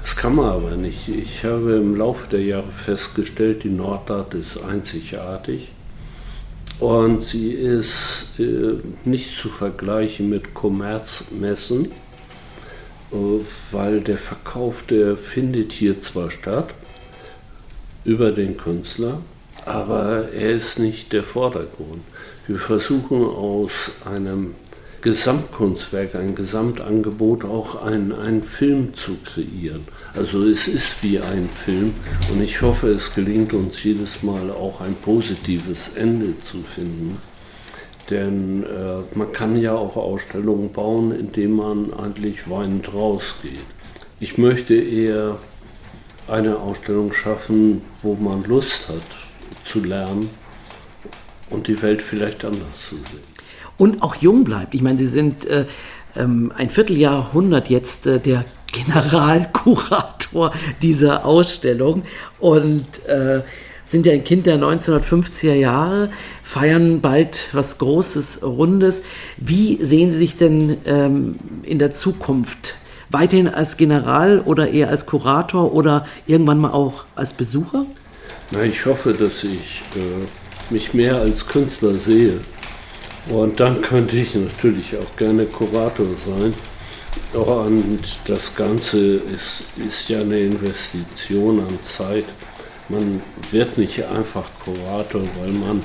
das 0.03 0.17
kann 0.17 0.35
man 0.35 0.47
aber 0.47 0.77
nicht. 0.77 1.09
Ich 1.09 1.45
habe 1.45 1.77
im 1.77 1.97
Laufe 1.97 2.29
der 2.29 2.43
Jahre 2.43 2.71
festgestellt, 2.71 3.63
die 3.63 3.71
Nordart 3.71 4.35
ist 4.35 4.63
einzigartig 4.63 5.69
und 6.81 7.25
sie 7.25 7.51
ist 7.51 8.38
äh, 8.38 8.75
nicht 9.05 9.37
zu 9.38 9.49
vergleichen 9.49 10.29
mit 10.29 10.55
Kommerzmessen, 10.55 11.87
äh, 13.12 13.17
weil 13.73 14.01
der 14.01 14.19
Verkauf, 14.19 14.85
der 14.85 15.17
findet 15.17 15.73
hier 15.73 16.01
zwar 16.01 16.31
statt 16.31 16.75
über 18.05 18.31
den 18.31 18.57
Künstler, 18.57 19.21
aber 19.67 20.33
er 20.33 20.53
ist 20.53 20.79
nicht 20.79 21.12
der 21.12 21.25
Vordergrund. 21.25 22.03
Wir 22.47 22.59
versuchen 22.59 23.25
aus 23.25 23.91
einem 24.05 24.55
Gesamtkunstwerk, 25.01 26.17
ein 26.17 26.35
Gesamtangebot 26.35 27.45
auch 27.45 27.83
einen, 27.83 28.13
einen 28.13 28.43
Film 28.43 28.95
zu 28.95 29.17
kreieren. 29.25 29.87
Also 30.15 30.45
es 30.45 30.67
ist 30.67 31.03
wie 31.05 31.21
ein 31.21 31.49
Film 31.49 31.95
und 32.33 32.43
ich 32.43 32.63
hoffe, 32.63 32.89
es 32.89 33.15
gelingt 33.15 33.53
uns 33.53 33.83
jedes 33.85 34.23
Mal 34.23 34.51
auch 34.51 34.81
ein 34.81 34.95
positives 34.97 35.93
Ende 35.95 36.41
zu 36.43 36.63
finden. 36.63 37.19
Denn 38.11 38.65
äh, 38.65 39.17
man 39.17 39.33
kann 39.33 39.61
ja 39.61 39.75
auch 39.75 39.97
Ausstellungen 39.97 40.73
bauen, 40.73 41.13
indem 41.13 41.57
man 41.57 41.93
eigentlich 41.93 42.51
weinend 42.51 42.93
rausgeht. 42.93 43.67
Ich 44.19 44.37
möchte 44.39 44.75
eher 44.75 45.39
eine 46.27 46.59
Ausstellung 46.59 47.13
schaffen, 47.13 47.83
wo 48.03 48.15
man 48.15 48.45
Lust 48.45 48.89
hat, 48.89 49.03
zu 49.65 49.85
lernen 49.85 50.31
und 51.51 51.69
die 51.69 51.81
Welt 51.83 52.03
vielleicht 52.03 52.45
anders 52.45 52.89
zu 52.89 52.97
sehen. 52.97 53.28
Und 53.79 54.03
auch 54.03 54.17
jung 54.17 54.45
bleibt. 54.45 54.75
Ich 54.75 54.83
meine, 54.83 54.99
Sie 54.99 55.07
sind 55.07 55.47
äh, 55.47 55.64
ähm, 56.17 56.53
ein 56.55 56.69
Vierteljahrhundert 56.69 57.71
jetzt 57.71 58.07
äh, 58.07 58.19
der 58.19 58.45
Generalkurator 58.73 60.53
dieser 60.83 61.25
Ausstellung 61.25 62.03
und 62.38 63.07
äh, 63.07 63.41
sind 63.85 64.05
ja 64.05 64.12
ein 64.12 64.25
Kind 64.25 64.47
der 64.47 64.59
1950er 64.59 65.55
Jahre, 65.55 66.11
feiern 66.43 67.01
bald 67.01 67.49
was 67.53 67.79
Großes, 67.79 68.43
Rundes. 68.43 69.03
Wie 69.38 69.83
sehen 69.83 70.11
Sie 70.11 70.19
sich 70.19 70.37
denn 70.37 70.77
ähm, 70.85 71.37
in 71.62 71.79
der 71.79 71.91
Zukunft? 71.91 72.77
Weiterhin 73.11 73.49
als 73.49 73.79
General 73.79 74.41
oder 74.41 74.71
eher 74.71 74.91
als 74.91 75.07
Kurator 75.07 75.73
oder 75.73 76.07
irgendwann 76.27 76.59
mal 76.59 76.73
auch 76.73 77.07
als 77.14 77.33
Besucher? 77.33 77.87
Na, 78.51 78.62
ich 78.62 78.85
hoffe, 78.85 79.14
dass 79.14 79.43
ich 79.45 79.83
äh, 79.97 80.73
mich 80.73 80.93
mehr 80.93 81.17
als 81.17 81.47
Künstler 81.47 81.95
sehe. 81.95 82.41
Und 83.29 83.61
dann 83.61 83.83
könnte 83.83 84.17
ich 84.17 84.35
natürlich 84.35 84.97
auch 84.97 85.17
gerne 85.17 85.45
Kurator 85.47 86.07
sein. 86.14 86.55
Und 87.35 88.01
das 88.27 88.55
Ganze 88.55 89.17
ist, 89.17 89.64
ist 89.77 90.09
ja 90.09 90.21
eine 90.21 90.38
Investition 90.38 91.61
an 91.61 91.79
Zeit. 91.83 92.25
Man 92.88 93.21
wird 93.51 93.77
nicht 93.77 94.03
einfach 94.05 94.45
Kurator, 94.64 95.23
weil 95.41 95.53
man 95.53 95.83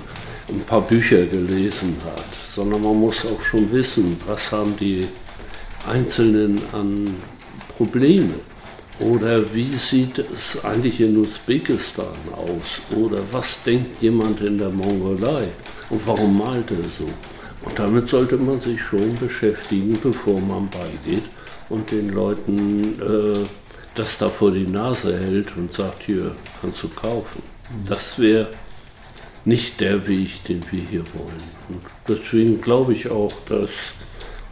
ein 0.48 0.62
paar 0.62 0.82
Bücher 0.82 1.26
gelesen 1.26 1.98
hat, 2.06 2.26
sondern 2.54 2.82
man 2.82 3.00
muss 3.00 3.26
auch 3.26 3.42
schon 3.42 3.70
wissen, 3.72 4.18
was 4.26 4.52
haben 4.52 4.76
die 4.78 5.08
Einzelnen 5.86 6.62
an 6.72 7.16
Probleme 7.76 8.36
oder 9.00 9.54
wie 9.54 9.76
sieht 9.76 10.20
es 10.20 10.64
eigentlich 10.64 11.02
in 11.02 11.18
Usbekistan 11.18 12.16
aus? 12.32 12.80
Oder 12.96 13.20
was 13.32 13.64
denkt 13.64 14.02
jemand 14.02 14.40
in 14.42 14.60
der 14.60 14.70
Mongolei? 14.70 15.48
Und 15.90 16.08
warum 16.08 16.38
malt 16.38 16.70
er 16.72 16.90
so? 16.98 17.10
Und 17.64 17.80
damit 17.80 18.10
sollte 18.10 18.38
man 18.38 18.60
sich 18.60 18.82
schon 18.82 19.16
beschäftigen, 19.16 19.98
bevor 20.02 20.40
man 20.40 20.70
beigeht 20.70 21.24
und 21.70 21.92
den 21.92 22.10
Leuten 22.10 23.02
äh, 23.02 23.46
das 23.96 24.18
da 24.18 24.30
vor 24.30 24.52
die 24.52 24.68
Nase 24.68 25.18
hält 25.18 25.56
und 25.56 25.72
sagt, 25.72 26.04
hier 26.04 26.36
kannst 26.62 26.84
du 26.84 26.90
kaufen. 26.90 27.44
Das 27.88 28.20
wäre 28.20 28.48
nicht 29.46 29.80
der 29.80 30.08
Weg, 30.08 30.44
den 30.46 30.64
wir 30.72 30.84
hier 30.84 31.04
wollen. 31.14 31.44
Und 31.70 31.82
deswegen 32.08 32.62
glaube 32.62 32.94
ich 32.94 33.10
auch, 33.10 33.34
dass 33.48 33.70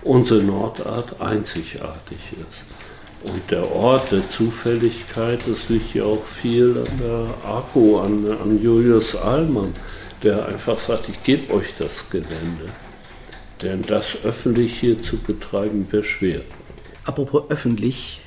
unsere 0.04 0.44
Nordart 0.44 1.20
einzigartig 1.22 2.20
ist. 2.32 3.32
Und 3.32 3.52
der 3.52 3.72
Ort 3.72 4.12
der 4.12 4.28
Zufälligkeit, 4.30 5.44
das 5.48 5.70
liegt 5.70 5.94
ja 5.94 6.04
auch 6.04 6.26
viel 6.26 6.78
an 6.78 7.00
der 7.00 7.28
AKO, 7.48 8.00
an, 8.00 8.26
an 8.42 8.62
Julius 8.62 9.16
Ahlmann, 9.16 9.76
der 10.24 10.48
einfach 10.48 10.80
sagt, 10.80 11.10
ich 11.10 11.22
gebe 11.24 11.54
euch 11.54 11.74
das 11.78 12.10
Gelände. 12.10 12.70
Denn 13.62 13.84
das 13.84 14.18
öffentlich 14.24 14.80
hier 14.80 15.02
zu 15.02 15.18
betreiben, 15.18 15.88
wäre 15.92 16.04
schwer. 16.04 16.42
Apropos 17.06 17.44
öffentlich, 17.50 18.22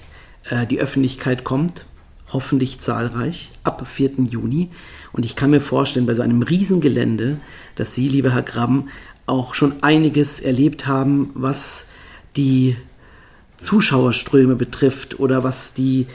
Äh, 0.50 0.66
die 0.66 0.80
Öffentlichkeit 0.80 1.44
kommt, 1.44 1.86
hoffentlich 2.32 2.78
zahlreich, 2.80 3.50
ab 3.62 3.86
4. 3.86 4.24
Juni. 4.28 4.68
Und 5.12 5.24
ich 5.24 5.36
kann 5.36 5.50
mir 5.50 5.60
vorstellen, 5.60 6.06
bei 6.06 6.14
so 6.14 6.22
einem 6.22 6.42
Riesengelände, 6.42 7.38
dass 7.76 7.94
Sie, 7.94 8.08
lieber 8.08 8.32
Herr 8.32 8.42
Gramm, 8.42 8.88
auch 9.26 9.54
schon 9.54 9.82
einiges 9.82 10.40
erlebt 10.40 10.86
haben, 10.86 11.30
was 11.34 11.88
die 12.36 12.76
Zuschauerströme 13.56 14.56
betrifft 14.56 15.18
oder 15.18 15.44
was 15.44 15.72
die 15.72 16.06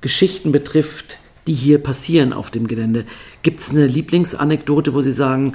Geschichten 0.00 0.52
betrifft, 0.52 1.18
die 1.48 1.54
hier 1.54 1.78
passieren 1.78 2.32
auf 2.32 2.50
dem 2.50 2.68
Gelände. 2.68 3.04
Gibt 3.42 3.60
es 3.60 3.70
eine 3.70 3.86
Lieblingsanekdote, 3.86 4.94
wo 4.94 5.00
Sie 5.00 5.10
sagen, 5.10 5.54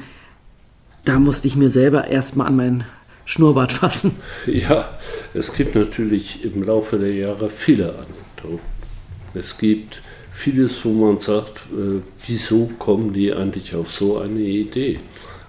da 1.06 1.20
musste 1.20 1.48
ich 1.48 1.56
mir 1.56 1.70
selber 1.70 2.08
erstmal 2.10 2.48
an 2.48 2.56
mein 2.58 2.84
Schnurrbart 3.28 3.74
fassen? 3.74 4.16
Ja, 4.48 4.98
es 5.34 5.54
gibt 5.54 5.76
natürlich 5.76 6.46
im 6.46 6.64
Laufe 6.64 6.98
der 6.98 7.14
Jahre 7.14 7.50
viele 7.50 7.90
Anekdoten. 7.90 8.66
Es 9.34 9.58
gibt 9.58 10.02
vieles, 10.32 10.86
wo 10.86 10.94
man 10.94 11.20
sagt, 11.20 11.58
äh, 11.78 12.02
wieso 12.26 12.72
kommen 12.80 13.12
die 13.14 13.34
eigentlich 13.34 13.76
auf 13.76 13.92
so 13.92 14.18
eine 14.18 14.40
Idee? 14.40 15.00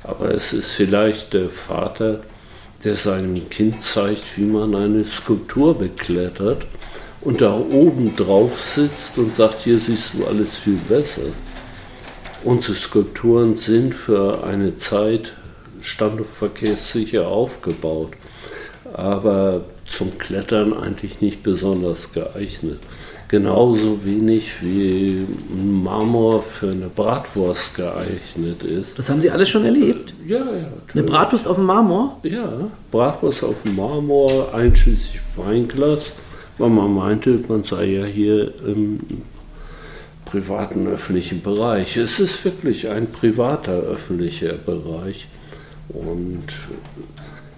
Aber 0.02 0.32
es 0.34 0.52
ist 0.52 0.72
vielleicht 0.72 1.34
der 1.34 1.50
Vater, 1.50 2.22
der 2.82 2.96
seinem 2.96 3.48
Kind 3.48 3.80
zeigt, 3.80 4.36
wie 4.36 4.44
man 4.44 4.74
eine 4.74 5.04
Skulptur 5.04 5.78
beklettert 5.78 6.66
und 7.20 7.40
da 7.40 7.56
oben 7.56 8.16
drauf 8.16 8.60
sitzt 8.60 9.18
und 9.18 9.36
sagt, 9.36 9.62
hier 9.62 9.78
siehst 9.78 10.14
du 10.14 10.26
alles 10.26 10.56
viel 10.56 10.80
besser. 10.88 11.22
Unsere 12.42 12.74
Skulpturen 12.74 13.56
sind 13.56 13.94
für 13.94 14.42
eine 14.44 14.78
Zeit 14.78 15.32
standverkehrssicher 15.80 17.28
aufgebaut, 17.28 18.12
aber 18.92 19.62
zum 19.86 20.18
Klettern 20.18 20.72
eigentlich 20.74 21.20
nicht 21.20 21.42
besonders 21.42 22.12
geeignet 22.12 22.80
genauso 23.28 24.04
wenig 24.04 24.62
wie 24.62 25.26
ein 25.50 25.82
Marmor 25.82 26.42
für 26.42 26.70
eine 26.70 26.88
Bratwurst 26.88 27.74
geeignet 27.74 28.62
ist. 28.62 28.98
Das 28.98 29.08
haben 29.10 29.20
Sie 29.20 29.30
alles 29.30 29.48
schon 29.50 29.64
erlebt? 29.64 30.14
Ja, 30.26 30.38
ja. 30.38 30.44
Natürlich. 30.44 30.94
Eine 30.94 31.02
Bratwurst 31.04 31.46
auf 31.46 31.56
dem 31.56 31.66
Marmor? 31.66 32.18
Ja, 32.22 32.70
Bratwurst 32.90 33.44
auf 33.44 33.62
dem 33.62 33.76
Marmor, 33.76 34.54
einschließlich 34.54 35.20
Weinglas, 35.36 36.00
weil 36.56 36.70
man 36.70 36.92
meinte, 36.92 37.38
man 37.48 37.64
sei 37.64 37.84
ja 37.84 38.04
hier 38.06 38.52
im 38.64 38.98
privaten 40.24 40.86
öffentlichen 40.86 41.42
Bereich. 41.42 41.96
Es 41.96 42.18
ist 42.18 42.44
wirklich 42.44 42.88
ein 42.88 43.10
privater 43.12 43.72
öffentlicher 43.72 44.54
Bereich. 44.54 45.26
Und 45.88 46.44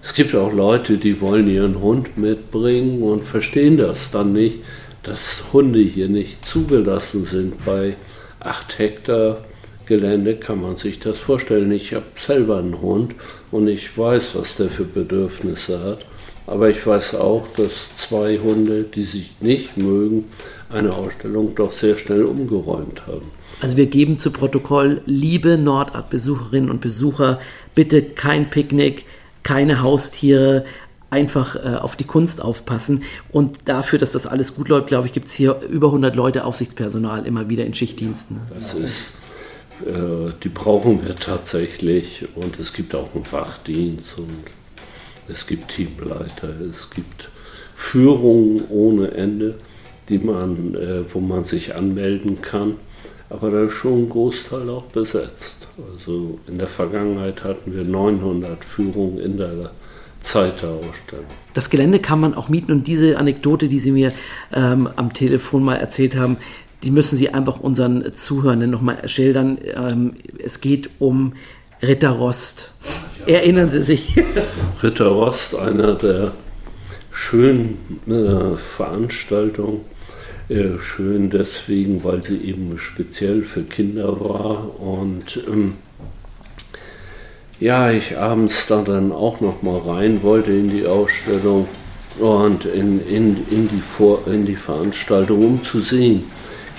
es 0.02 0.14
gibt 0.14 0.34
auch 0.34 0.52
Leute, 0.52 0.96
die 0.98 1.20
wollen 1.20 1.48
ihren 1.48 1.80
Hund 1.80 2.16
mitbringen 2.16 3.02
und 3.02 3.24
verstehen 3.24 3.76
das 3.76 4.10
dann 4.10 4.32
nicht, 4.32 4.60
dass 5.02 5.44
Hunde 5.52 5.80
hier 5.80 6.08
nicht 6.08 6.46
zugelassen 6.46 7.24
sind. 7.24 7.64
Bei 7.64 7.94
8 8.40 8.78
Hektar 8.78 9.44
Gelände 9.86 10.36
kann 10.36 10.60
man 10.60 10.76
sich 10.76 11.00
das 11.00 11.18
vorstellen. 11.18 11.72
Ich 11.72 11.94
habe 11.94 12.06
selber 12.24 12.58
einen 12.58 12.80
Hund 12.80 13.14
und 13.50 13.66
ich 13.66 13.98
weiß, 13.98 14.36
was 14.36 14.56
der 14.56 14.68
für 14.68 14.84
Bedürfnisse 14.84 15.82
hat. 15.82 16.06
Aber 16.46 16.70
ich 16.70 16.86
weiß 16.86 17.16
auch, 17.16 17.46
dass 17.56 17.96
zwei 17.96 18.38
Hunde, 18.38 18.84
die 18.84 19.02
sich 19.02 19.32
nicht 19.40 19.76
mögen, 19.76 20.26
eine 20.68 20.94
Ausstellung 20.94 21.54
doch 21.54 21.72
sehr 21.72 21.96
schnell 21.96 22.24
umgeräumt 22.24 23.06
haben. 23.06 23.32
Also 23.61 23.77
wir 23.77 23.87
geben 23.87 24.18
zu 24.18 24.31
Protokoll, 24.31 25.03
liebe 25.05 25.59
Nordart-Besucherinnen 25.59 26.70
und 26.70 26.81
Besucher, 26.81 27.40
bitte 27.75 28.03
kein 28.03 28.49
Picknick, 28.49 29.05
keine 29.42 29.83
Haustiere, 29.83 30.64
einfach 31.11 31.57
äh, 31.57 31.77
auf 31.77 31.96
die 31.96 32.05
Kunst 32.05 32.40
aufpassen. 32.40 33.03
Und 33.31 33.59
dafür, 33.66 33.99
dass 33.99 34.12
das 34.12 34.27
alles 34.27 34.55
gut 34.55 34.68
läuft, 34.68 34.87
glaube 34.87 35.09
ich, 35.09 35.12
gibt 35.12 35.27
es 35.27 35.35
hier 35.35 35.61
über 35.68 35.88
100 35.88 36.16
Leute 36.16 36.44
Aufsichtspersonal 36.44 37.27
immer 37.27 37.49
wieder 37.49 37.66
in 37.66 37.75
Schichtdiensten. 37.75 38.40
Das 38.55 38.75
ist, 38.75 39.12
äh, 39.87 40.33
die 40.42 40.49
brauchen 40.49 41.05
wir 41.05 41.16
tatsächlich. 41.16 42.29
Und 42.37 42.59
es 42.59 42.73
gibt 42.73 42.94
auch 42.94 43.14
einen 43.14 43.31
Wachdienst 43.31 44.16
und 44.18 44.44
es 45.29 45.46
gibt 45.46 45.73
Teamleiter, 45.73 46.49
es 46.68 46.90
gibt 46.90 47.29
Führungen 47.75 48.64
ohne 48.68 49.11
Ende, 49.12 49.57
die 50.09 50.18
man, 50.18 50.75
äh, 50.75 51.12
wo 51.12 51.20
man 51.20 51.44
sich 51.44 51.75
anmelden 51.75 52.40
kann. 52.40 52.77
Aber 53.30 53.50
da 53.50 53.64
ist 53.64 53.72
schon 53.72 54.04
ein 54.04 54.08
Großteil 54.08 54.68
auch 54.68 54.84
besetzt. 54.84 55.68
Also 55.96 56.38
in 56.46 56.58
der 56.58 56.66
Vergangenheit 56.66 57.44
hatten 57.44 57.72
wir 57.72 57.84
900 57.84 58.64
Führungen 58.64 59.18
in 59.18 59.38
der 59.38 59.70
Zeit 60.22 60.62
der 60.62 60.70
Ausstellung. 60.70 61.26
Das 61.54 61.70
Gelände 61.70 62.00
kann 62.00 62.20
man 62.20 62.34
auch 62.34 62.48
mieten 62.48 62.72
und 62.72 62.86
diese 62.86 63.16
Anekdote, 63.16 63.68
die 63.68 63.78
Sie 63.78 63.92
mir 63.92 64.12
ähm, 64.52 64.88
am 64.96 65.12
Telefon 65.12 65.62
mal 65.62 65.76
erzählt 65.76 66.16
haben, 66.16 66.36
die 66.82 66.90
müssen 66.90 67.16
Sie 67.16 67.30
einfach 67.30 67.60
unseren 67.60 68.12
Zuhörern 68.14 68.68
nochmal 68.68 69.08
schildern. 69.08 69.58
Ähm, 69.74 70.14
es 70.42 70.60
geht 70.60 70.90
um 70.98 71.34
Ritter 71.82 72.10
Rost. 72.10 72.72
Ja. 73.26 73.36
Erinnern 73.36 73.70
Sie 73.70 73.82
sich? 73.82 74.16
Ritter 74.82 75.08
Rost, 75.08 75.54
einer 75.54 75.94
der 75.94 76.32
schönen 77.10 78.00
äh, 78.06 78.56
Veranstaltungen. 78.56 79.82
Äh, 80.50 80.80
schön 80.80 81.30
deswegen, 81.30 82.02
weil 82.02 82.24
sie 82.24 82.38
eben 82.38 82.76
speziell 82.76 83.42
für 83.42 83.62
Kinder 83.62 84.18
war 84.20 84.80
und 84.80 85.44
ähm, 85.46 85.74
ja, 87.60 87.92
ich 87.92 88.18
abends 88.18 88.66
da 88.66 88.82
dann 88.82 89.12
auch 89.12 89.40
noch 89.40 89.62
mal 89.62 89.78
rein 89.78 90.24
wollte 90.24 90.50
in 90.50 90.68
die 90.68 90.86
Ausstellung 90.86 91.68
und 92.18 92.64
in, 92.64 93.00
in, 93.06 93.46
in, 93.48 93.68
die, 93.68 93.78
Vor 93.78 94.26
in 94.26 94.44
die 94.44 94.56
Veranstaltung, 94.56 95.46
um 95.46 95.62
zu 95.62 95.78
sehen, 95.78 96.24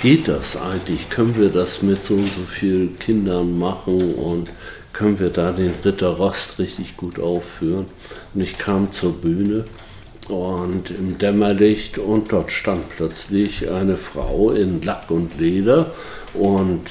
geht 0.01 0.27
das 0.27 0.57
eigentlich? 0.57 1.10
Können 1.10 1.38
wir 1.38 1.47
das 1.47 1.81
mit 1.81 2.03
so 2.03 2.15
und 2.15 2.27
so 2.27 2.41
vielen 2.45 2.99
Kindern 2.99 3.57
machen 3.57 4.15
und 4.15 4.49
können 4.91 5.17
wir 5.17 5.29
da 5.29 5.53
den 5.53 5.71
Ritter 5.86 6.10
Rost 6.10 6.60
richtig 6.60 6.97
gut 6.97 7.21
aufführen? 7.21 7.86
Und 8.34 8.41
ich 8.41 8.57
kam 8.57 8.91
zur 8.91 9.13
Bühne 9.13 9.63
und 10.32 10.89
im 10.89 11.17
Dämmerlicht 11.17 11.98
und 11.98 12.32
dort 12.32 12.52
stand 12.52 12.89
plötzlich 12.89 13.70
eine 13.70 13.98
Frau 13.98 14.52
in 14.52 14.82
Lack 14.82 15.12
und 15.12 15.39
Leder 15.39 15.91
und 16.34 16.82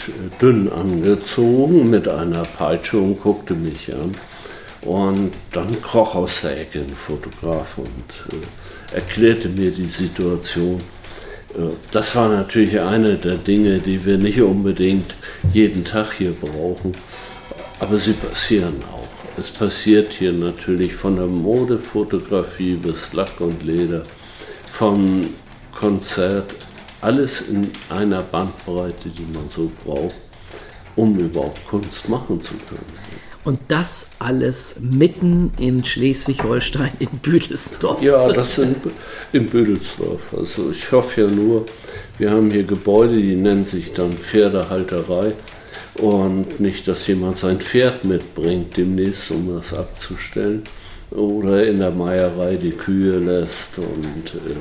dünn 0.40 0.70
angezogen 0.70 1.90
mit 1.90 2.06
einer 2.06 2.42
Peitsche 2.42 2.98
und 2.98 3.20
guckte 3.20 3.54
mich 3.54 3.92
an. 3.92 4.14
Und 4.82 5.32
dann 5.52 5.80
kroch 5.82 6.14
aus 6.14 6.42
der 6.42 6.60
Ecke 6.60 6.80
ein 6.80 6.94
Fotograf 6.94 7.76
und 7.76 8.34
äh, 8.34 8.94
erklärte 8.96 9.48
mir 9.48 9.70
die 9.70 9.86
Situation. 9.86 10.80
Äh, 11.54 11.74
das 11.92 12.14
war 12.16 12.28
natürlich 12.28 12.80
eine 12.80 13.16
der 13.16 13.36
Dinge, 13.36 13.78
die 13.78 14.04
wir 14.04 14.16
nicht 14.16 14.40
unbedingt 14.40 15.14
jeden 15.52 15.84
Tag 15.84 16.14
hier 16.14 16.32
brauchen, 16.32 16.94
aber 17.78 17.98
sie 17.98 18.12
passieren 18.14 18.82
auch. 18.90 18.99
Es 19.40 19.48
passiert 19.48 20.12
hier 20.12 20.32
natürlich 20.32 20.94
von 20.94 21.16
der 21.16 21.26
Modefotografie 21.26 22.74
bis 22.74 23.14
Lack 23.14 23.40
und 23.40 23.62
Leder, 23.62 24.04
vom 24.66 25.30
Konzert 25.74 26.54
alles 27.00 27.40
in 27.48 27.70
einer 27.88 28.20
Bandbreite, 28.20 29.08
die 29.08 29.24
man 29.32 29.48
so 29.48 29.70
braucht, 29.82 30.14
um 30.94 31.18
überhaupt 31.18 31.66
Kunst 31.66 32.06
machen 32.06 32.42
zu 32.42 32.52
können. 32.68 32.84
Und 33.42 33.58
das 33.68 34.10
alles 34.18 34.80
mitten 34.82 35.54
in 35.58 35.82
Schleswig-Holstein, 35.82 36.92
in 36.98 37.08
Büdelsdorf. 37.22 38.02
Ja, 38.02 38.30
das 38.30 38.56
sind 38.56 38.76
in 39.32 39.46
Büdelsdorf. 39.46 40.20
Also 40.36 40.70
ich 40.70 40.92
hoffe 40.92 41.22
ja 41.22 41.26
nur, 41.26 41.64
wir 42.18 42.30
haben 42.30 42.50
hier 42.50 42.64
Gebäude, 42.64 43.16
die 43.16 43.36
nennen 43.36 43.64
sich 43.64 43.94
dann 43.94 44.18
Pferdehalterei. 44.18 45.32
Und 45.94 46.60
nicht, 46.60 46.86
dass 46.88 47.06
jemand 47.06 47.38
sein 47.38 47.60
Pferd 47.60 48.04
mitbringt 48.04 48.76
demnächst, 48.76 49.30
um 49.30 49.54
das 49.54 49.74
abzustellen. 49.74 50.62
Oder 51.10 51.66
in 51.66 51.80
der 51.80 51.90
Meierei 51.90 52.56
die 52.56 52.70
Kühe 52.70 53.18
lässt 53.18 53.78
und 53.78 54.34
äh, 54.34 54.56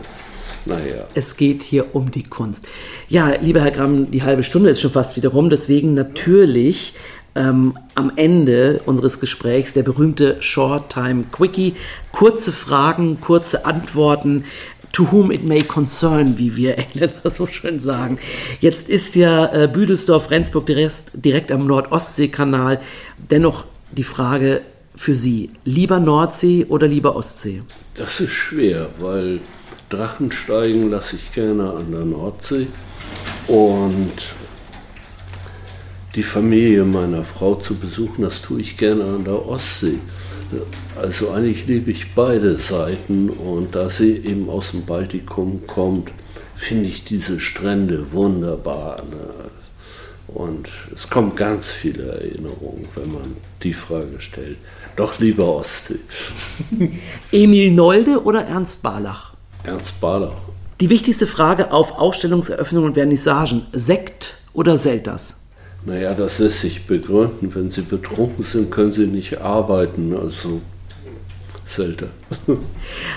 naja. 0.66 1.08
Es 1.14 1.38
geht 1.38 1.64
hier 1.64 1.96
um 1.96 2.12
die 2.12 2.24
Kunst. 2.24 2.68
Ja, 3.08 3.34
lieber 3.42 3.62
Herr 3.62 3.72
Gramm, 3.72 4.12
die 4.12 4.24
halbe 4.24 4.44
Stunde 4.44 4.70
ist 4.70 4.82
schon 4.82 4.92
fast 4.92 5.16
wieder 5.16 5.30
rum. 5.30 5.50
Deswegen 5.50 5.94
natürlich 5.94 6.94
ähm, 7.36 7.78
am 7.96 8.12
Ende 8.16 8.82
unseres 8.86 9.20
Gesprächs 9.20 9.74
der 9.74 9.84
berühmte 9.84 10.42
Short 10.42 10.92
Time 10.92 11.26
Quickie. 11.32 11.76
Kurze 12.12 12.52
Fragen, 12.52 13.22
kurze 13.22 13.66
Antworten. 13.66 14.46
To 14.94 15.12
whom 15.12 15.32
it 15.32 15.44
may 15.44 15.62
concern, 15.62 16.38
wie 16.38 16.56
wir 16.56 16.78
Engländer 16.78 17.30
so 17.30 17.48
schön 17.48 17.80
sagen. 17.80 18.18
Jetzt 18.60 18.90
ist 18.90 19.16
ja 19.16 19.46
äh, 19.54 19.68
Büdelsdorf-Rendsburg 19.68 20.66
direkt, 20.66 21.12
direkt 21.14 21.52
am 21.52 21.68
Nordostseekanal. 21.68 22.80
Dennoch 23.30 23.66
die 23.92 24.04
Frage 24.04 24.62
für 24.96 25.16
Sie: 25.16 25.52
Lieber 25.64 26.00
Nordsee 26.00 26.66
oder 26.68 26.88
lieber 26.88 27.16
Ostsee? 27.16 27.62
Das 27.96 28.20
ist 28.20 28.32
schwer, 28.32 28.90
weil 29.00 29.40
Drachensteigen 29.90 30.90
lasse 30.90 31.16
ich 31.16 31.34
gerne 31.34 31.72
an 31.72 31.92
der 31.92 32.06
Nordsee. 32.06 32.68
Und 33.48 34.34
die 36.16 36.24
Familie 36.24 36.86
meiner 36.86 37.24
Frau 37.24 37.56
zu 37.56 37.76
besuchen, 37.76 38.24
das 38.24 38.42
tue 38.42 38.62
ich 38.62 38.78
gerne 38.78 39.04
an 39.04 39.24
der 39.24 39.46
Ostsee. 39.48 40.00
Also 41.00 41.30
eigentlich 41.30 41.68
liebe 41.68 41.92
ich 41.92 42.16
beide 42.16 42.58
Seiten 42.58 43.30
und 43.30 43.76
da 43.76 43.90
sie 43.90 44.18
eben 44.18 44.50
aus 44.50 44.72
dem 44.72 44.86
Baltikum 44.86 45.68
kommt, 45.68 46.12
finde 46.56 46.90
ich 46.90 47.06
diese 47.06 47.40
Strände 47.40 48.12
wunderbar. 48.12 49.04
Ne? 49.10 49.50
Und 50.28 50.70
es 50.94 51.10
kommen 51.10 51.36
ganz 51.36 51.68
viele 51.68 52.04
Erinnerungen, 52.04 52.88
wenn 52.96 53.12
man 53.12 53.38
die 53.64 53.74
Frage 53.74 54.20
stellt. 54.20 54.58
Doch 54.96 55.20
lieber 55.20 55.46
Ostsee. 55.46 56.00
Emil 57.32 57.72
Nolde 57.72 58.24
oder 58.24 58.46
Ernst 58.46 58.84
Barlach? 58.84 59.34
Ernst 59.64 60.00
Barlach. 60.00 60.38
Die 60.82 60.90
wichtigste 60.90 61.28
Frage 61.28 61.72
auf 61.72 61.98
Ausstellungseröffnungen 61.98 62.90
und 62.90 62.94
Vernissagen: 62.96 63.66
Sekt 63.72 64.38
oder 64.54 64.78
Selters? 64.78 65.39
Naja, 65.86 66.14
das 66.14 66.40
lässt 66.40 66.60
sich 66.60 66.86
begründen. 66.86 67.54
Wenn 67.56 67.70
Sie 67.70 67.82
betrunken 67.82 68.44
sind, 68.44 68.72
können 68.72 68.92
Sie 68.92 69.08
nicht 69.08 69.42
arbeiten. 69.42 70.16
Also 70.16 70.62
Selter. 71.70 72.08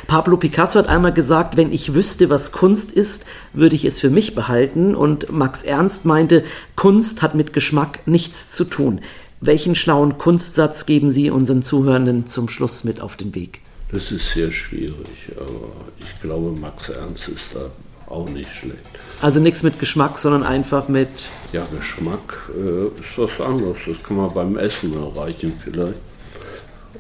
Pablo 0.07 0.37
Picasso 0.37 0.79
hat 0.79 0.87
einmal 0.87 1.15
gesagt, 1.15 1.57
wenn 1.57 1.73
ich 1.73 1.95
wüsste, 1.95 2.29
was 2.29 2.53
Kunst 2.53 2.93
ist, 2.93 3.25
würde 3.55 3.75
ich 3.75 3.87
es 3.87 3.99
für 3.99 4.11
mich 4.11 4.35
behalten. 4.35 4.95
Und 4.95 5.33
Max 5.33 5.63
Ernst 5.63 6.05
meinte, 6.05 6.45
Kunst 6.77 7.23
hat 7.23 7.35
mit 7.35 7.53
Geschmack 7.55 8.07
nichts 8.07 8.55
zu 8.55 8.65
tun. 8.65 9.01
Welchen 9.41 9.75
schlauen 9.75 10.19
Kunstsatz 10.19 10.87
geben 10.87 11.11
Sie 11.11 11.31
unseren 11.31 11.63
Zuhörenden 11.63 12.27
zum 12.27 12.49
Schluss 12.49 12.85
mit 12.85 13.01
auf 13.01 13.17
den 13.17 13.35
Weg? 13.35 13.61
Das 13.91 14.13
ist 14.13 14.33
sehr 14.33 14.51
schwierig, 14.51 15.33
aber 15.37 15.73
ich 15.99 16.21
glaube, 16.21 16.53
Max 16.53 16.91
Ernst 16.91 17.29
ist 17.29 17.55
da 17.55 17.71
auch 18.07 18.29
nicht 18.29 18.55
schlecht. 18.55 18.92
Also 19.23 19.39
nichts 19.39 19.63
mit 19.63 19.79
Geschmack, 19.79 20.19
sondern 20.19 20.43
einfach 20.43 20.89
mit. 20.89 21.29
Ja, 21.53 21.65
Geschmack 21.67 22.51
äh, 22.57 22.87
ist 23.01 23.17
was 23.17 23.41
anderes. 23.41 23.79
Das 23.87 24.03
kann 24.03 24.17
man 24.17 24.35
beim 24.35 24.59
Essen 24.59 24.93
erreichen 24.95 25.53
vielleicht. 25.59 26.01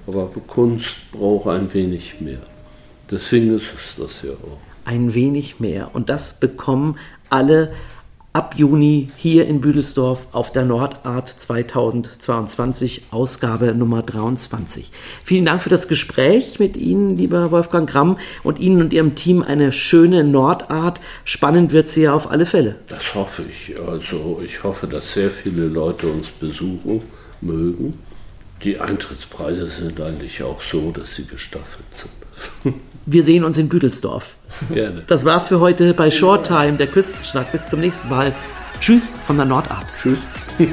Aber 0.06 0.30
Kunst 0.46 0.94
braucht 1.10 1.48
ein 1.48 1.74
wenig 1.74 2.20
mehr. 2.20 2.38
Deswegen 3.10 3.56
ist 3.56 3.66
es 3.76 3.96
das 3.96 4.22
ja 4.22 4.30
auch. 4.30 4.58
Ein 4.84 5.14
wenig 5.14 5.58
mehr. 5.58 5.90
Und 5.94 6.10
das 6.10 6.38
bekommen 6.38 6.96
alle 7.28 7.72
ab 8.32 8.54
Juni 8.56 9.10
hier 9.16 9.46
in 9.46 9.60
Büdelsdorf 9.60 10.28
auf 10.32 10.52
der 10.52 10.64
Nordart 10.64 11.28
2022, 11.28 13.04
Ausgabe 13.10 13.74
Nummer 13.74 14.02
23. 14.02 14.90
Vielen 15.22 15.44
Dank 15.44 15.60
für 15.60 15.68
das 15.68 15.86
Gespräch 15.86 16.58
mit 16.58 16.76
Ihnen, 16.78 17.18
lieber 17.18 17.50
Wolfgang 17.50 17.88
Gramm, 17.88 18.18
und 18.42 18.58
Ihnen 18.58 18.80
und 18.80 18.92
Ihrem 18.92 19.14
Team 19.14 19.42
eine 19.42 19.72
schöne 19.72 20.24
Nordart. 20.24 21.00
Spannend 21.24 21.72
wird 21.72 21.88
sie 21.88 22.02
ja 22.02 22.14
auf 22.14 22.30
alle 22.30 22.46
Fälle. 22.46 22.76
Das 22.88 23.14
hoffe 23.14 23.42
ich. 23.50 23.78
Also 23.78 24.40
ich 24.44 24.62
hoffe, 24.62 24.86
dass 24.86 25.12
sehr 25.12 25.30
viele 25.30 25.66
Leute 25.66 26.06
uns 26.06 26.28
besuchen 26.28 27.02
mögen. 27.42 27.98
Die 28.64 28.80
Eintrittspreise 28.80 29.68
sind 29.68 30.00
eigentlich 30.00 30.42
auch 30.42 30.62
so, 30.62 30.90
dass 30.90 31.16
sie 31.16 31.26
gestaffelt 31.26 31.86
sind. 32.62 32.74
Wir 33.06 33.24
sehen 33.24 33.44
uns 33.44 33.58
in 33.58 33.68
Büdelsdorf. 33.68 34.36
Gerne. 34.72 35.02
Das 35.06 35.24
war's 35.24 35.48
für 35.48 35.60
heute 35.60 35.94
bei 35.94 36.10
Shorttime, 36.10 36.74
der 36.74 36.86
Küstenschnack. 36.86 37.50
Bis 37.50 37.66
zum 37.66 37.80
nächsten 37.80 38.08
Mal. 38.08 38.32
Tschüss 38.80 39.16
von 39.26 39.36
der 39.36 39.46
Nordart. 39.46 39.86
Tschüss. 39.94 40.18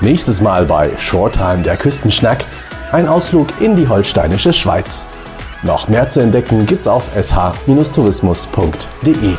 Nächstes 0.00 0.40
Mal 0.40 0.64
bei 0.66 0.90
Shorttime, 0.98 1.62
der 1.62 1.76
Küstenschnack, 1.76 2.44
ein 2.92 3.08
Ausflug 3.08 3.48
in 3.60 3.76
die 3.76 3.88
holsteinische 3.88 4.52
Schweiz. 4.52 5.06
Noch 5.62 5.88
mehr 5.88 6.08
zu 6.08 6.20
entdecken 6.20 6.66
gibt's 6.66 6.86
auf 6.86 7.04
sh-tourismus.de. 7.16 9.34